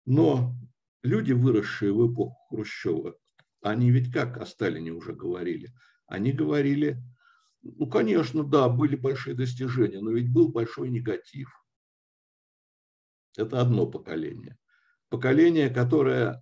Но 0.05 0.55
люди, 1.03 1.31
выросшие 1.31 1.93
в 1.93 2.11
эпоху 2.11 2.37
Хрущева, 2.49 3.15
они 3.61 3.91
ведь 3.91 4.11
как 4.11 4.37
о 4.37 4.45
Сталине 4.45 4.91
уже 4.91 5.13
говорили? 5.13 5.71
Они 6.07 6.31
говорили, 6.31 6.97
ну, 7.61 7.87
конечно, 7.87 8.43
да, 8.43 8.67
были 8.67 8.95
большие 8.95 9.35
достижения, 9.35 10.01
но 10.01 10.11
ведь 10.11 10.33
был 10.33 10.49
большой 10.49 10.89
негатив. 10.89 11.49
Это 13.37 13.61
одно 13.61 13.85
поколение 13.85 14.57
поколение, 15.11 15.69
которое 15.69 16.41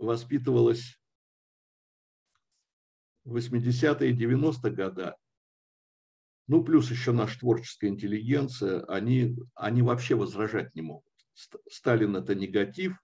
воспитывалось 0.00 0.98
в 3.24 3.36
80-е 3.36 4.10
и 4.10 4.16
90-е 4.16 4.72
годы, 4.72 5.14
ну, 6.48 6.62
плюс 6.62 6.90
еще 6.90 7.12
наша 7.12 7.38
творческая 7.40 7.88
интеллигенция, 7.88 8.84
они, 8.84 9.36
они 9.54 9.82
вообще 9.82 10.14
возражать 10.14 10.74
не 10.74 10.82
могут. 10.82 11.12
Сталин– 11.68 12.16
это 12.16 12.34
негатив, 12.34 12.96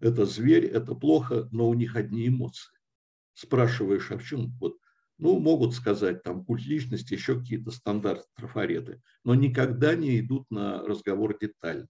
это 0.00 0.24
зверь, 0.24 0.66
это 0.66 0.94
плохо, 0.94 1.48
но 1.50 1.68
у 1.68 1.74
них 1.74 1.96
одни 1.96 2.28
эмоции. 2.28 2.72
Спрашиваешь, 3.34 4.10
а 4.10 4.18
в 4.18 4.24
чем? 4.24 4.52
Вот, 4.60 4.78
ну, 5.18 5.38
могут 5.38 5.74
сказать, 5.74 6.22
там, 6.22 6.44
культ 6.44 6.64
личности, 6.64 7.14
еще 7.14 7.38
какие-то 7.38 7.70
стандарты, 7.70 8.24
трафареты, 8.36 9.02
но 9.24 9.34
никогда 9.34 9.94
не 9.94 10.18
идут 10.20 10.50
на 10.50 10.82
разговор 10.82 11.36
детальный. 11.38 11.88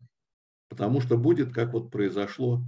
Потому 0.69 1.01
что 1.01 1.17
будет, 1.17 1.53
как 1.53 1.73
вот 1.73 1.91
произошло 1.91 2.63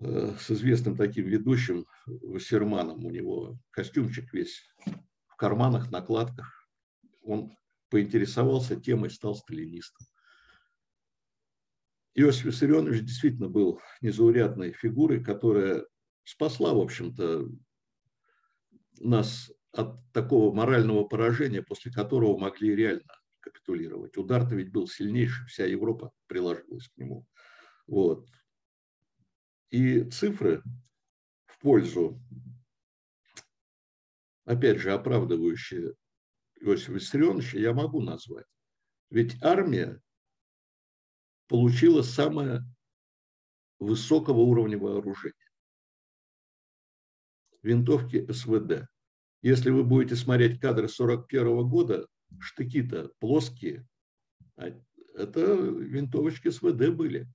э, 0.00 0.34
с 0.38 0.50
известным 0.50 0.96
таким 0.96 1.26
ведущим 1.26 1.86
Вассерманом, 2.06 3.04
у 3.04 3.10
него 3.10 3.58
костюмчик 3.70 4.32
весь 4.32 4.62
в 5.28 5.36
карманах, 5.36 5.90
накладках. 5.90 6.53
Он 7.24 7.56
поинтересовался 7.90 8.80
темой, 8.80 9.10
стал 9.10 9.34
сталинистом. 9.34 10.06
Иосиф 12.14 12.44
Виссарионович 12.44 13.02
действительно 13.02 13.48
был 13.48 13.80
незаурядной 14.00 14.72
фигурой, 14.72 15.22
которая 15.22 15.84
спасла, 16.22 16.72
в 16.72 16.78
общем-то, 16.78 17.48
нас 19.00 19.50
от 19.72 20.00
такого 20.12 20.54
морального 20.54 21.04
поражения, 21.04 21.62
после 21.62 21.90
которого 21.90 22.38
могли 22.38 22.76
реально 22.76 23.12
капитулировать. 23.40 24.16
Удар-то 24.16 24.54
ведь 24.54 24.70
был 24.70 24.86
сильнейший, 24.86 25.46
вся 25.46 25.66
Европа 25.66 26.12
приложилась 26.26 26.88
к 26.88 26.96
нему. 26.96 27.26
Вот. 27.86 28.28
И 29.70 30.04
цифры 30.04 30.62
в 31.46 31.58
пользу, 31.58 32.20
опять 34.44 34.78
же, 34.78 34.92
оправдывающие 34.92 35.94
Иосифа 36.64 36.92
Виссарионовича, 36.92 37.58
я 37.58 37.72
могу 37.72 38.00
назвать. 38.00 38.46
Ведь 39.10 39.40
армия 39.42 40.00
получила 41.48 42.02
самое 42.02 42.62
высокого 43.78 44.40
уровня 44.40 44.78
вооружения. 44.78 45.34
Винтовки 47.62 48.30
СВД. 48.30 48.88
Если 49.42 49.70
вы 49.70 49.84
будете 49.84 50.16
смотреть 50.16 50.60
кадры 50.60 50.86
1941 50.86 51.68
года, 51.68 52.06
штыки-то 52.40 53.12
плоские. 53.18 53.86
А 54.56 54.70
это 55.14 55.54
винтовочки 55.54 56.50
СВД 56.50 56.90
были. 56.90 57.28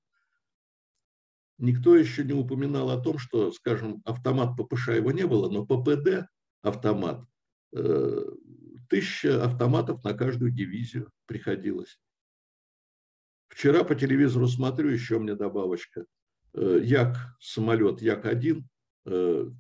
Никто 1.58 1.96
еще 1.96 2.24
не 2.24 2.34
упоминал 2.34 2.90
о 2.90 3.02
том, 3.02 3.18
что, 3.18 3.52
скажем, 3.52 4.02
автомат 4.06 4.56
ППШ 4.56 4.90
его 4.90 5.12
не 5.12 5.28
было, 5.28 5.50
но 5.50 5.66
ППД 5.66 6.28
автомат, 6.62 7.26
э, 7.74 8.24
тысяча 8.90 9.44
автоматов 9.44 10.04
на 10.04 10.14
каждую 10.14 10.52
дивизию 10.52 11.12
приходилось. 11.26 12.00
Вчера 13.48 13.84
по 13.84 13.96
телевизору 13.96 14.48
смотрю, 14.48 14.90
еще 14.90 15.20
мне 15.20 15.36
добавочка. 15.36 16.06
Э, 16.54 16.80
Як, 16.84 17.16
самолет 17.40 18.02
Як-1, 18.02 18.64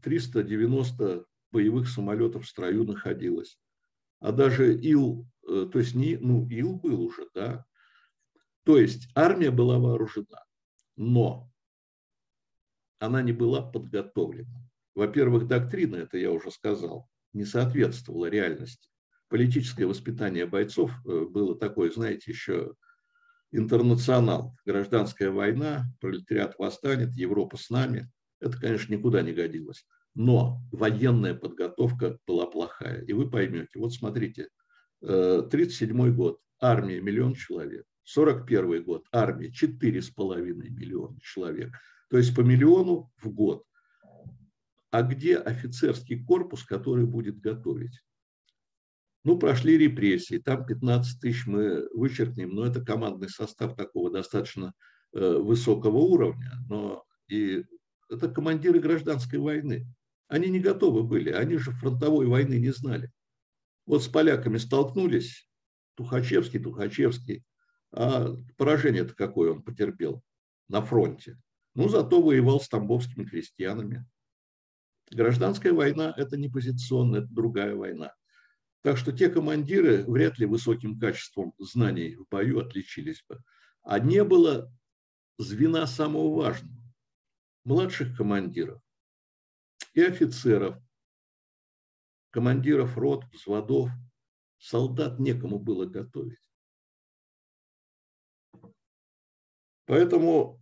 390 0.02 1.04
э, 1.04 1.24
боевых 1.52 1.88
самолетов 1.88 2.46
в 2.46 2.48
строю 2.48 2.84
находилось 2.84 3.58
а 4.20 4.32
даже 4.32 4.74
Ил, 4.76 5.28
э, 5.48 5.70
то 5.72 5.80
есть 5.80 5.96
не, 5.96 6.18
ну, 6.18 6.48
Ил 6.50 6.76
был 6.76 7.02
уже, 7.02 7.28
да. 7.34 7.65
То 8.63 8.78
есть 8.78 9.10
армия 9.15 9.52
была 9.52 9.80
вооружена. 9.80 10.44
Но 10.96 11.50
она 13.00 13.22
не 13.22 13.32
была 13.32 13.62
подготовлена. 13.62 14.70
Во-первых, 14.94 15.48
доктрина, 15.48 15.96
это 15.96 16.18
я 16.18 16.32
уже 16.32 16.52
сказал, 16.52 17.10
не 17.32 17.46
соответствовала 17.46 18.26
реальности. 18.26 18.89
Политическое 19.30 19.86
воспитание 19.86 20.46
бойцов 20.46 20.92
э, 21.06 21.26
было 21.30 21.56
такое, 21.58 21.92
знаете, 21.92 22.32
еще 22.32 22.74
интернационал. 23.52 24.56
Гражданская 24.65 25.30
война, 25.30 25.86
пролетариат 26.02 26.56
восстанет, 26.58 27.15
Европа 27.15 27.58
с 27.58 27.70
нами. 27.70 28.10
Это, 28.39 28.58
конечно, 28.60 28.94
никуда 28.94 29.22
не 29.22 29.32
годилось. 29.32 29.86
Но 30.15 30.62
военная 30.72 31.36
подготовка 31.36 32.18
была 32.26 32.48
плохая. 32.48 33.04
И 33.04 33.13
вы 33.13 33.30
поймете, 33.30 33.78
вот 33.80 33.94
смотрите, 33.94 34.50
1937 35.02 36.02
э, 36.08 36.12
год, 36.12 36.39
армия 36.60 37.00
миллион 37.00 37.36
человек. 37.36 37.86
41 38.04 38.84
год, 38.84 39.06
армия 39.12 39.50
4,5 39.52 40.54
миллиона 40.54 41.20
человек. 41.22 41.72
То 42.10 42.18
есть 42.18 42.36
по 42.36 42.42
миллиону 42.42 43.12
в 43.18 43.30
год. 43.30 43.63
А 44.89 45.04
где 45.04 45.38
офицерский 45.38 46.24
корпус, 46.24 46.63
который 46.63 47.06
будет 47.06 47.39
готовить? 47.39 48.02
Ну, 49.24 49.38
прошли 49.38 49.78
репрессии, 49.78 50.38
там 50.38 50.66
15 50.66 51.20
тысяч 51.20 51.46
мы 51.46 51.88
вычеркнем, 51.94 52.52
но 52.52 52.66
это 52.66 52.84
командный 52.84 53.30
состав 53.30 53.76
такого 53.76 54.10
достаточно 54.10 54.74
э, 55.14 55.38
высокого 55.38 55.98
уровня, 55.98 56.54
но 56.70 57.04
и 57.28 57.66
это 58.10 58.30
командиры 58.30 58.80
гражданской 58.80 59.40
войны. 59.40 59.86
Они 60.28 60.48
не 60.48 60.60
готовы 60.60 61.04
были, 61.04 61.32
они 61.32 61.58
же 61.58 61.72
фронтовой 61.72 62.28
войны 62.28 62.60
не 62.60 62.72
знали. 62.72 63.12
Вот 63.86 64.04
с 64.04 64.08
поляками 64.08 64.58
столкнулись, 64.58 65.50
Тухачевский, 65.96 66.60
Тухачевский, 66.60 67.44
а 67.92 68.36
поражение-то 68.58 69.16
какое 69.16 69.52
он 69.52 69.64
потерпел 69.64 70.24
на 70.70 70.82
фронте. 70.82 71.38
Ну, 71.76 71.90
зато 71.90 72.22
воевал 72.22 72.62
с 72.62 72.70
тамбовскими 72.70 73.26
крестьянами. 73.26 74.06
Гражданская 75.12 75.74
война– 75.74 76.14
это 76.18 76.38
не 76.38 76.50
позиционная, 76.50 77.22
это 77.22 77.34
другая 77.34 77.76
война. 77.76 78.14
Так 78.82 78.98
что 78.98 79.12
те 79.12 79.30
командиры 79.30 80.04
вряд 80.06 80.39
ли 80.39 80.46
высоким 80.46 80.98
качеством 81.00 81.54
знаний 81.58 82.15
в 82.15 82.28
бою 82.30 82.60
отличились 82.60 83.24
бы. 83.28 83.44
А 83.82 84.00
не 84.00 84.24
было 84.24 84.72
звена 85.38 85.86
самого 85.88 86.34
важного– 86.36 86.78
младших 87.65 88.15
командиров 88.15 88.82
и 89.94 90.02
офицеров, 90.02 90.78
командиров 92.30 92.98
рот, 92.98 93.26
взводов, 93.34 93.89
солдат 94.58 95.20
некому 95.20 95.60
было 95.60 95.86
готовить. 95.86 96.39
Поэтому 99.86 100.59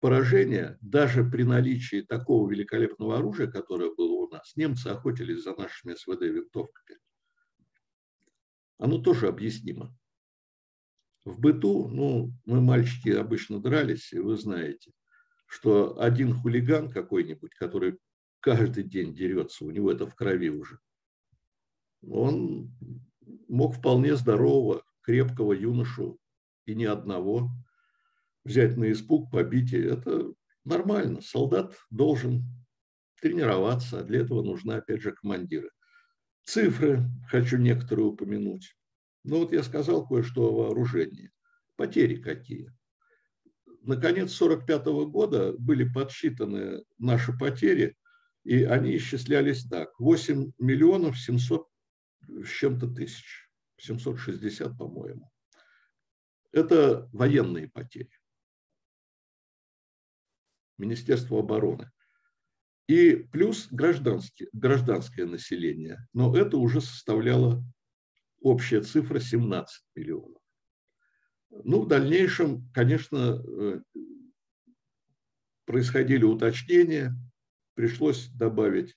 поражение, 0.00 0.78
даже 0.80 1.24
при 1.24 1.42
наличии 1.42 2.00
такого 2.00 2.50
великолепного 2.50 3.18
оружия, 3.18 3.50
которое 3.50 3.94
было 3.94 4.12
у 4.12 4.28
нас, 4.28 4.56
немцы 4.56 4.88
охотились 4.88 5.42
за 5.42 5.54
нашими 5.54 5.94
СВД-винтовками. 5.94 6.98
Оно 8.78 8.98
тоже 8.98 9.28
объяснимо. 9.28 9.94
В 11.24 11.38
быту, 11.38 11.88
ну, 11.88 12.32
мы, 12.46 12.62
мальчики, 12.62 13.10
обычно 13.10 13.60
дрались, 13.60 14.12
и 14.12 14.18
вы 14.18 14.38
знаете, 14.38 14.92
что 15.46 16.00
один 16.00 16.34
хулиган 16.34 16.90
какой-нибудь, 16.90 17.54
который 17.54 17.98
каждый 18.40 18.84
день 18.84 19.14
дерется, 19.14 19.66
у 19.66 19.70
него 19.70 19.92
это 19.92 20.06
в 20.06 20.14
крови 20.14 20.48
уже, 20.48 20.78
он 22.02 22.72
мог 23.48 23.74
вполне 23.74 24.16
здорового, 24.16 24.82
крепкого 25.02 25.52
юношу 25.52 26.18
и 26.64 26.74
ни 26.74 26.84
одного 26.84 27.50
взять 28.44 28.76
на 28.76 28.90
испуг, 28.92 29.30
побить. 29.30 29.72
Это 29.72 30.32
нормально. 30.64 31.20
Солдат 31.20 31.76
должен 31.90 32.44
тренироваться, 33.20 34.00
а 34.00 34.02
для 34.02 34.20
этого 34.20 34.42
нужны, 34.42 34.72
опять 34.72 35.02
же, 35.02 35.12
командиры. 35.12 35.70
Цифры 36.44 37.04
хочу 37.28 37.58
некоторые 37.58 38.06
упомянуть. 38.06 38.76
Ну 39.24 39.40
вот 39.40 39.52
я 39.52 39.62
сказал 39.62 40.06
кое-что 40.06 40.48
о 40.48 40.54
вооружении. 40.54 41.30
Потери 41.76 42.16
какие. 42.16 42.72
Наконец 43.82 44.34
1945 44.40 44.86
года 45.10 45.52
были 45.58 45.84
подсчитаны 45.84 46.82
наши 46.98 47.36
потери, 47.36 47.96
и 48.44 48.64
они 48.64 48.96
исчислялись 48.96 49.64
так. 49.64 49.98
8 49.98 50.52
миллионов 50.58 51.18
700 51.18 51.66
с 52.28 52.48
чем-то 52.48 52.88
тысяч. 52.88 53.48
760, 53.78 54.76
по-моему. 54.76 55.30
Это 56.52 57.08
военные 57.12 57.68
потери. 57.68 58.10
Министерства 60.80 61.38
обороны. 61.40 61.90
И 62.88 63.14
плюс 63.14 63.68
гражданские, 63.70 64.48
гражданское 64.52 65.24
население. 65.24 66.08
Но 66.12 66.36
это 66.36 66.56
уже 66.56 66.80
составляло 66.80 67.62
общая 68.40 68.80
цифра 68.80 69.20
17 69.20 69.84
миллионов. 69.94 70.42
Ну, 71.50 71.82
в 71.82 71.88
дальнейшем, 71.88 72.68
конечно, 72.72 73.40
э, 73.40 73.80
происходили 75.66 76.24
уточнения, 76.24 77.14
пришлось 77.74 78.28
добавить 78.28 78.96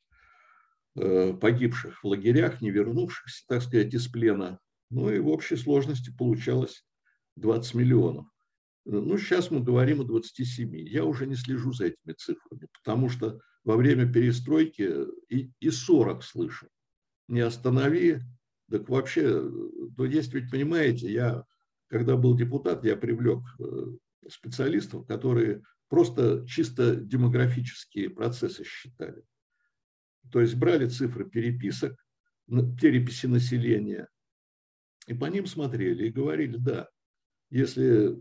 э, 0.96 1.34
погибших 1.34 2.04
в 2.04 2.08
лагерях, 2.08 2.62
не 2.62 2.72
вернувшихся, 2.72 3.44
так 3.48 3.62
сказать, 3.62 3.94
из 3.94 4.08
плена. 4.08 4.60
Ну 4.90 5.12
и 5.12 5.20
в 5.20 5.28
общей 5.28 5.56
сложности 5.56 6.16
получалось 6.16 6.86
20 7.36 7.76
миллионов. 7.76 8.33
Ну, 8.86 9.18
сейчас 9.18 9.50
мы 9.50 9.62
говорим 9.62 10.02
о 10.02 10.04
27. 10.04 10.76
Я 10.76 11.06
уже 11.06 11.26
не 11.26 11.36
слежу 11.36 11.72
за 11.72 11.86
этими 11.86 12.14
цифрами, 12.14 12.68
потому 12.84 13.10
что 13.10 13.40
во 13.64 13.78
время 13.78 14.12
перестройки 14.12 14.92
и, 15.30 15.52
и 15.60 15.70
40 15.70 16.24
слышу. 16.24 16.68
Не 17.30 17.40
останови, 17.42 18.22
так 18.70 18.90
вообще, 18.90 19.50
то 19.96 20.06
есть 20.06 20.34
ведь, 20.34 20.52
понимаете, 20.52 21.12
я, 21.12 21.46
когда 21.88 22.18
был 22.18 22.36
депутат, 22.36 22.84
я 22.84 22.98
привлек 22.98 23.40
э, 23.60 23.64
специалистов, 24.30 25.08
которые 25.08 25.64
просто 25.88 26.46
чисто 26.46 26.96
демографические 26.96 28.10
процессы 28.10 28.66
считали. 28.66 29.24
То 30.32 30.42
есть 30.42 30.56
брали 30.56 30.88
цифры 30.88 31.30
переписок, 31.30 31.96
переписи 32.82 33.28
населения, 33.28 34.10
и 35.08 35.14
по 35.14 35.26
ним 35.26 35.46
смотрели 35.46 36.08
и 36.08 36.12
говорили, 36.12 36.58
да, 36.58 36.90
если 37.50 38.18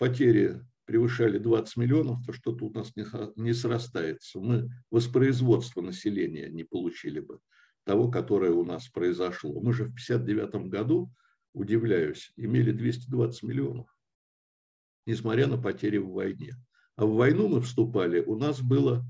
потери 0.00 0.60
превышали 0.86 1.38
20 1.38 1.76
миллионов, 1.76 2.26
то 2.26 2.32
что-то 2.32 2.64
у 2.64 2.72
нас 2.72 2.92
не 3.36 3.52
срастается. 3.52 4.40
Мы 4.40 4.68
воспроизводство 4.90 5.82
населения 5.82 6.48
не 6.48 6.64
получили 6.64 7.20
бы 7.20 7.38
того, 7.84 8.10
которое 8.10 8.50
у 8.50 8.64
нас 8.64 8.88
произошло. 8.88 9.60
Мы 9.60 9.74
же 9.74 9.84
в 9.84 9.92
1959 9.92 10.70
году, 10.70 11.12
удивляюсь, 11.52 12.32
имели 12.36 12.72
220 12.72 13.42
миллионов, 13.42 13.94
несмотря 15.04 15.46
на 15.46 15.60
потери 15.60 15.98
в 15.98 16.08
войне. 16.08 16.54
А 16.96 17.04
в 17.04 17.12
войну 17.14 17.48
мы 17.48 17.60
вступали, 17.60 18.20
у 18.20 18.38
нас 18.38 18.62
было 18.62 19.04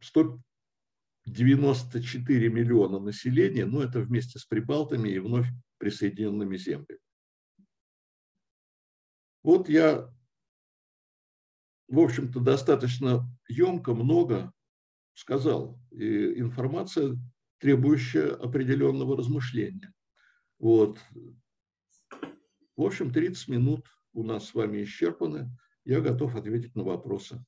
194 0.00 2.46
э, 2.46 2.50
миллиона 2.50 2.98
населения, 2.98 3.64
ну 3.64 3.80
это 3.80 4.00
вместе 4.00 4.38
с 4.38 4.44
Прибалтами 4.44 5.08
и 5.08 5.18
вновь 5.18 5.46
присоединенными 5.78 6.58
землями. 6.58 6.98
Вот 9.48 9.70
я, 9.70 10.12
в 11.88 11.98
общем-то, 11.98 12.38
достаточно 12.38 13.26
емко, 13.48 13.94
много 13.94 14.52
сказал. 15.14 15.80
И 15.90 16.38
информация, 16.38 17.16
требующая 17.56 18.34
определенного 18.34 19.16
размышления. 19.16 19.94
Вот. 20.58 20.98
В 22.76 22.82
общем, 22.82 23.10
30 23.10 23.48
минут 23.48 23.86
у 24.12 24.22
нас 24.22 24.48
с 24.48 24.54
вами 24.54 24.82
исчерпаны. 24.82 25.50
Я 25.86 26.02
готов 26.02 26.36
ответить 26.36 26.76
на 26.76 26.84
вопросы. 26.84 27.42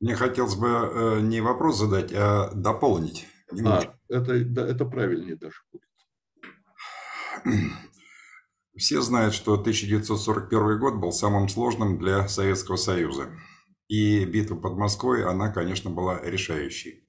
Мне 0.00 0.16
хотелось 0.16 0.56
бы 0.56 0.68
э, 0.68 1.20
не 1.22 1.40
вопрос 1.40 1.78
задать, 1.78 2.12
а 2.12 2.52
дополнить. 2.52 3.26
Немножко. 3.50 3.98
А, 4.10 4.14
это, 4.16 4.44
да, 4.44 4.68
это 4.68 4.84
правильнее 4.84 5.36
даже 5.36 5.62
будет. 5.72 5.88
Все 8.80 9.02
знают, 9.02 9.34
что 9.34 9.52
1941 9.52 10.78
год 10.78 10.94
был 10.94 11.12
самым 11.12 11.50
сложным 11.50 11.98
для 11.98 12.26
Советского 12.28 12.76
Союза. 12.76 13.28
И 13.88 14.24
битва 14.24 14.56
под 14.56 14.78
Москвой, 14.78 15.22
она, 15.22 15.50
конечно, 15.50 15.90
была 15.90 16.18
решающей. 16.22 17.06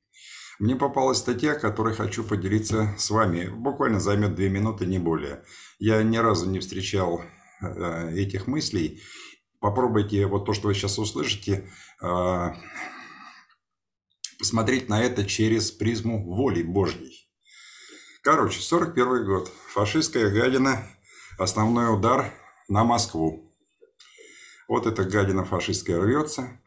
Мне 0.59 0.75
попалась 0.75 1.19
статья, 1.19 1.55
которой 1.55 1.95
хочу 1.95 2.25
поделиться 2.25 2.93
с 2.97 3.09
вами. 3.09 3.47
Буквально 3.47 4.01
займет 4.01 4.35
две 4.35 4.49
минуты, 4.49 4.85
не 4.85 4.99
более. 4.99 5.45
Я 5.79 6.03
ни 6.03 6.17
разу 6.17 6.49
не 6.49 6.59
встречал 6.59 7.23
э, 7.61 8.15
этих 8.15 8.47
мыслей. 8.47 9.01
Попробуйте 9.61 10.25
вот 10.25 10.45
то, 10.45 10.51
что 10.51 10.67
вы 10.67 10.73
сейчас 10.73 10.99
услышите, 10.99 11.69
э, 12.01 12.49
посмотреть 14.37 14.89
на 14.89 15.01
это 15.01 15.25
через 15.25 15.71
призму 15.71 16.21
воли 16.35 16.63
Божьей. 16.63 17.29
Короче, 18.23 18.59
41 18.59 19.25
год. 19.25 19.49
Фашистская 19.69 20.29
гадина 20.29 20.85
Основной 21.41 21.91
удар 21.91 22.31
на 22.69 22.83
Москву. 22.83 23.51
Вот 24.67 24.85
эта 24.85 25.05
гадина 25.05 25.43
фашистская 25.43 25.99
рвется. 25.99 26.61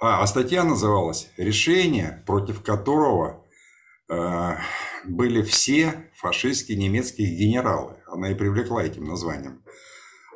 А, 0.00 0.22
а 0.22 0.26
статья 0.28 0.62
называлась 0.62 1.32
«Решение, 1.36 2.22
против 2.24 2.62
которого 2.62 3.44
э, 4.08 4.56
были 5.04 5.42
все 5.42 6.12
фашистские 6.14 6.78
немецкие 6.78 7.34
генералы». 7.34 7.96
Она 8.06 8.30
и 8.30 8.36
привлекла 8.36 8.84
этим 8.84 9.02
названием. 9.02 9.64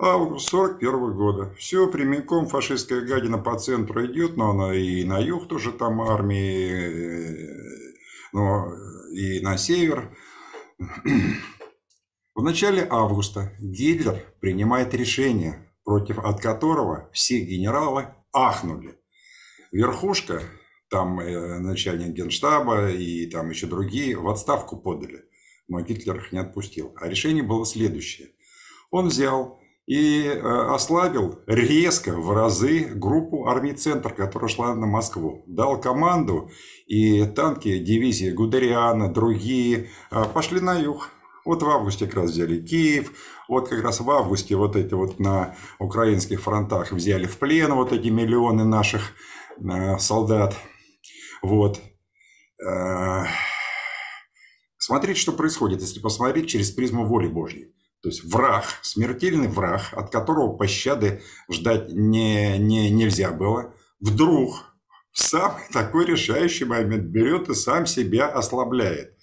Август 0.00 0.48
41 0.48 1.12
года. 1.14 1.54
Все 1.56 1.86
прямиком 1.86 2.48
фашистская 2.48 3.02
гадина 3.02 3.38
по 3.38 3.56
центру 3.60 4.04
идет, 4.06 4.36
но 4.36 4.50
она 4.50 4.74
и 4.74 5.04
на 5.04 5.20
юг 5.20 5.46
тоже 5.46 5.70
там 5.70 6.00
армии, 6.00 6.72
э, 6.80 7.92
но 8.32 8.72
и 9.12 9.38
на 9.38 9.56
север. 9.56 10.10
В 12.38 12.42
начале 12.44 12.86
августа 12.88 13.52
Гитлер 13.58 14.24
принимает 14.38 14.94
решение, 14.94 15.72
против 15.82 16.20
от 16.20 16.40
которого 16.40 17.10
все 17.12 17.40
генералы 17.40 18.14
ахнули. 18.32 18.96
Верхушка, 19.72 20.42
там 20.88 21.18
э, 21.18 21.58
начальник 21.58 22.14
генштаба 22.14 22.90
и 22.90 23.26
там 23.26 23.50
еще 23.50 23.66
другие, 23.66 24.16
в 24.16 24.28
отставку 24.28 24.76
подали. 24.76 25.24
Но 25.66 25.80
Гитлер 25.80 26.16
их 26.18 26.30
не 26.30 26.38
отпустил. 26.38 26.94
А 27.00 27.08
решение 27.08 27.42
было 27.42 27.66
следующее. 27.66 28.28
Он 28.92 29.08
взял 29.08 29.58
и 29.86 30.22
э, 30.22 30.38
ослабил 30.40 31.40
резко 31.48 32.12
в 32.12 32.30
разы 32.30 32.84
группу 32.84 33.48
армий 33.48 33.72
«Центр», 33.72 34.14
которая 34.14 34.48
шла 34.48 34.76
на 34.76 34.86
Москву. 34.86 35.42
Дал 35.48 35.80
команду, 35.80 36.52
и 36.86 37.24
танки 37.24 37.80
дивизии 37.80 38.30
Гудериана, 38.30 39.12
другие 39.12 39.88
э, 40.12 40.24
пошли 40.32 40.60
на 40.60 40.78
юг. 40.78 41.10
Вот 41.48 41.62
в 41.62 41.70
августе 41.70 42.04
как 42.04 42.16
раз 42.16 42.32
взяли 42.32 42.60
Киев, 42.60 43.10
вот 43.48 43.70
как 43.70 43.82
раз 43.82 44.00
в 44.00 44.10
августе 44.10 44.54
вот 44.54 44.76
эти 44.76 44.92
вот 44.92 45.18
на 45.18 45.56
украинских 45.78 46.42
фронтах 46.42 46.92
взяли 46.92 47.24
в 47.24 47.38
плен 47.38 47.72
вот 47.72 47.90
эти 47.90 48.08
миллионы 48.08 48.66
наших 48.66 49.14
э, 49.58 49.96
солдат. 49.96 50.54
Вот. 51.40 51.80
Смотрите, 54.76 55.18
что 55.18 55.32
происходит, 55.32 55.80
если 55.80 56.00
посмотреть 56.00 56.50
через 56.50 56.70
призму 56.70 57.06
воли 57.06 57.28
Божьей. 57.28 57.74
То 58.02 58.10
есть 58.10 58.24
враг, 58.24 58.66
смертельный 58.82 59.48
враг, 59.48 59.80
от 59.92 60.10
которого 60.10 60.54
пощады 60.54 61.22
ждать 61.50 61.90
не, 61.90 62.58
не, 62.58 62.90
нельзя 62.90 63.30
было, 63.30 63.74
вдруг 64.00 64.66
в 65.12 65.20
самый 65.20 65.62
такой 65.72 66.04
решающий 66.04 66.66
момент 66.66 67.04
берет 67.04 67.48
и 67.48 67.54
сам 67.54 67.86
себя 67.86 68.28
ослабляет. 68.28 69.16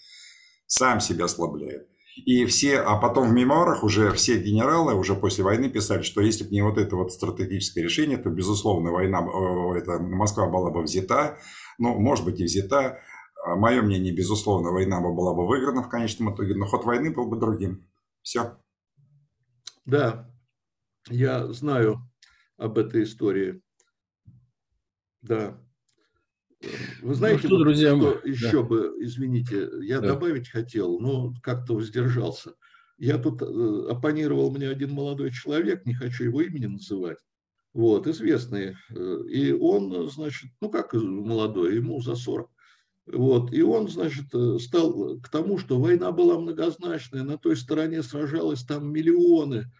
Сам 0.65 0.99
себя 0.99 1.26
ослабляет. 1.26 1.88
И 2.16 2.45
все, 2.45 2.80
а 2.80 2.97
потом 2.97 3.30
в 3.30 3.34
мемуарах 3.34 3.84
уже 3.84 4.11
все 4.13 4.41
генералы 4.41 4.93
уже 4.93 5.16
после 5.16 5.43
войны 5.43 5.70
писали, 5.70 6.01
что 6.01 6.22
если 6.22 6.45
бы 6.45 6.51
не 6.51 6.61
вот 6.61 6.78
это 6.78 6.95
вот 6.95 7.11
стратегическое 7.11 7.84
решение, 7.84 8.18
то, 8.18 8.30
безусловно, 8.30 8.91
война, 8.91 9.20
это, 9.78 9.99
Москва 9.99 10.47
была 10.49 10.72
бы 10.72 10.82
взята, 10.82 11.38
ну, 11.78 11.99
может 11.99 12.24
быть, 12.24 12.39
и 12.39 12.45
взята. 12.45 12.99
А 13.45 13.55
Мое 13.55 13.82
мнение, 13.82 14.16
безусловно, 14.16 14.72
война 14.72 15.01
бы 15.01 15.13
была 15.13 15.34
бы 15.34 15.45
выиграна 15.45 15.84
в 15.84 15.89
конечном 15.89 16.34
итоге, 16.34 16.55
но 16.55 16.66
ход 16.66 16.86
войны 16.86 17.13
был 17.13 17.28
бы 17.28 17.38
другим. 17.38 17.86
Все. 18.22 18.57
Да, 19.86 20.34
я 21.09 21.51
знаю 21.51 21.99
об 22.57 22.78
этой 22.78 23.03
истории. 23.03 23.61
Да. 25.22 25.61
Вы 27.01 27.16
знаете, 27.16 27.41
ну, 27.43 27.49
что, 27.49 27.59
друзья, 27.59 27.95
что 27.95 28.13
да. 28.13 28.30
еще 28.30 28.63
бы, 28.63 28.95
извините, 28.99 29.70
я 29.82 29.99
да. 29.99 30.09
добавить 30.09 30.49
хотел, 30.49 30.99
но 30.99 31.34
как-то 31.41 31.76
воздержался. 31.76 32.53
Я 32.97 33.18
тут 33.18 33.41
э, 33.41 33.88
оппонировал 33.89 34.51
мне 34.51 34.70
один 34.70 34.91
молодой 34.91 35.32
человек, 35.32 35.86
не 35.86 35.93
хочу 35.93 36.24
его 36.24 36.41
имени 36.41 36.68
называть, 36.68 37.18
вот, 37.74 38.07
известный. 38.07 38.78
Э, 38.89 39.24
и 39.30 39.51
он, 39.51 40.09
значит, 40.09 40.51
ну 40.61 40.70
как 40.70 40.93
молодой, 40.93 41.76
ему 41.76 42.01
за 42.01 42.16
40. 42.16 42.49
Вот, 43.07 43.53
и 43.53 43.61
он, 43.61 43.89
значит, 43.89 44.34
э, 44.34 44.57
стал 44.59 45.20
к 45.20 45.30
тому, 45.30 45.57
что 45.57 45.80
война 45.80 46.11
была 46.11 46.39
многозначная, 46.39 47.24
на 47.24 47.38
той 47.38 47.57
стороне 47.57 48.01
сражалось 48.01 48.63
там 48.63 48.91
миллионы, 48.91 49.72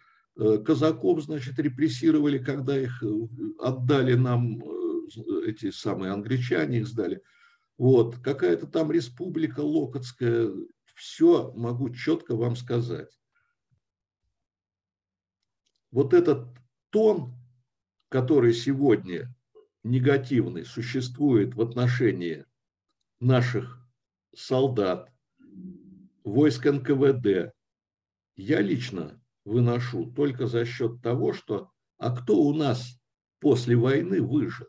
казаков, 0.66 1.22
значит, 1.22 1.58
репрессировали, 1.58 2.36
когда 2.36 2.78
их 2.78 3.02
отдали 3.58 4.12
нам 4.12 4.60
эти 5.46 5.70
самые 5.70 6.12
англичане, 6.12 6.78
их 6.78 6.88
сдали. 6.88 7.22
Вот, 7.78 8.18
какая-то 8.18 8.66
там 8.66 8.90
республика 8.90 9.60
Локотская, 9.60 10.50
все 10.94 11.52
могу 11.52 11.90
четко 11.90 12.34
вам 12.34 12.56
сказать. 12.56 13.18
Вот 15.90 16.14
этот 16.14 16.48
тон, 16.90 17.34
который 18.08 18.52
сегодня 18.54 19.34
негативный 19.82 20.64
существует 20.64 21.54
в 21.54 21.60
отношении 21.60 22.44
наших 23.20 23.86
солдат, 24.34 25.12
войск 26.24 26.66
НКВД 26.66 27.54
я 28.36 28.60
лично 28.60 29.22
выношу 29.44 30.10
только 30.12 30.46
за 30.46 30.64
счет 30.64 31.00
того, 31.02 31.32
что 31.32 31.70
а 31.98 32.14
кто 32.14 32.38
у 32.38 32.52
нас 32.52 32.98
после 33.40 33.76
войны 33.76 34.20
выжил? 34.20 34.66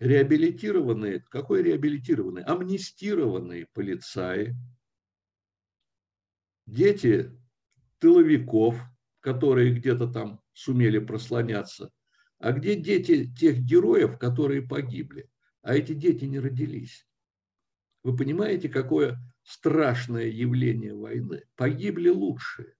Реабилитированные, 0.00 1.20
какой 1.20 1.62
реабилитированные? 1.62 2.44
Амнистированные 2.46 3.66
полицаи, 3.74 4.56
дети 6.66 7.30
тыловиков, 7.98 8.80
которые 9.20 9.74
где-то 9.74 10.06
там 10.06 10.40
сумели 10.54 10.98
прослоняться, 10.98 11.90
а 12.38 12.52
где 12.52 12.76
дети 12.76 13.30
тех 13.34 13.60
героев, 13.60 14.18
которые 14.18 14.62
погибли? 14.62 15.30
А 15.60 15.74
эти 15.74 15.92
дети 15.92 16.24
не 16.24 16.40
родились. 16.40 17.06
Вы 18.02 18.16
понимаете, 18.16 18.70
какое 18.70 19.18
страшное 19.42 20.28
явление 20.28 20.94
войны? 20.94 21.44
Погибли 21.56 22.08
лучшие. 22.08 22.74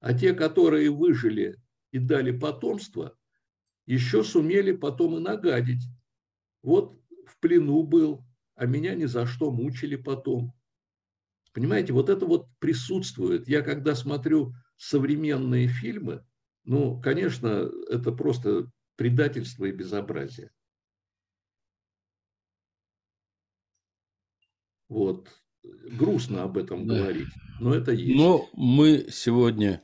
А 0.00 0.14
те, 0.14 0.32
которые 0.32 0.90
выжили 0.90 1.56
и 1.90 1.98
дали 1.98 2.30
потомство, 2.30 3.18
еще 3.86 4.24
сумели 4.24 4.72
потом 4.72 5.16
и 5.16 5.20
нагадить. 5.20 5.82
Вот 6.62 6.98
в 7.26 7.38
плену 7.40 7.82
был, 7.82 8.24
а 8.54 8.66
меня 8.66 8.94
ни 8.94 9.04
за 9.04 9.26
что 9.26 9.50
мучили 9.50 9.96
потом. 9.96 10.52
Понимаете, 11.52 11.92
вот 11.92 12.08
это 12.08 12.26
вот 12.26 12.48
присутствует. 12.58 13.48
Я 13.48 13.62
когда 13.62 13.94
смотрю 13.94 14.54
современные 14.76 15.68
фильмы, 15.68 16.24
ну, 16.64 17.00
конечно, 17.00 17.70
это 17.88 18.10
просто 18.10 18.70
предательство 18.96 19.66
и 19.66 19.72
безобразие. 19.72 20.50
Вот. 24.88 25.28
Грустно 25.62 26.42
об 26.42 26.58
этом 26.58 26.86
да. 26.86 26.98
говорить, 26.98 27.28
но 27.58 27.74
это 27.74 27.92
есть. 27.92 28.16
Но 28.16 28.48
мы 28.52 29.06
сегодня 29.10 29.82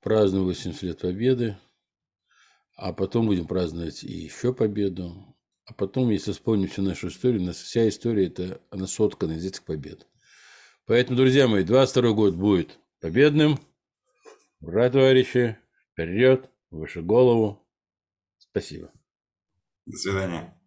празднуем 0.00 0.46
80 0.46 0.82
лет 0.82 1.00
Победы, 1.00 1.56
а 2.76 2.92
потом 2.92 3.26
будем 3.26 3.46
праздновать 3.46 4.02
и 4.04 4.12
еще 4.12 4.52
победу. 4.52 5.34
А 5.64 5.72
потом, 5.72 6.10
если 6.10 6.32
вспомним 6.32 6.68
всю 6.68 6.82
нашу 6.82 7.08
историю, 7.08 7.42
у 7.42 7.44
нас 7.46 7.56
вся 7.56 7.88
история, 7.88 8.26
это, 8.26 8.60
она 8.70 8.86
соткана 8.86 9.32
из 9.32 9.44
этих 9.44 9.62
побед. 9.64 10.06
Поэтому, 10.86 11.16
друзья 11.16 11.48
мои, 11.48 11.64
22 11.64 12.12
год 12.12 12.34
будет 12.34 12.78
победным. 13.00 13.58
Ура, 14.60 14.90
товарищи! 14.90 15.56
Вперед, 15.92 16.50
выше 16.70 17.02
голову. 17.02 17.66
Спасибо. 18.38 18.90
До 19.86 19.96
свидания. 19.96 20.60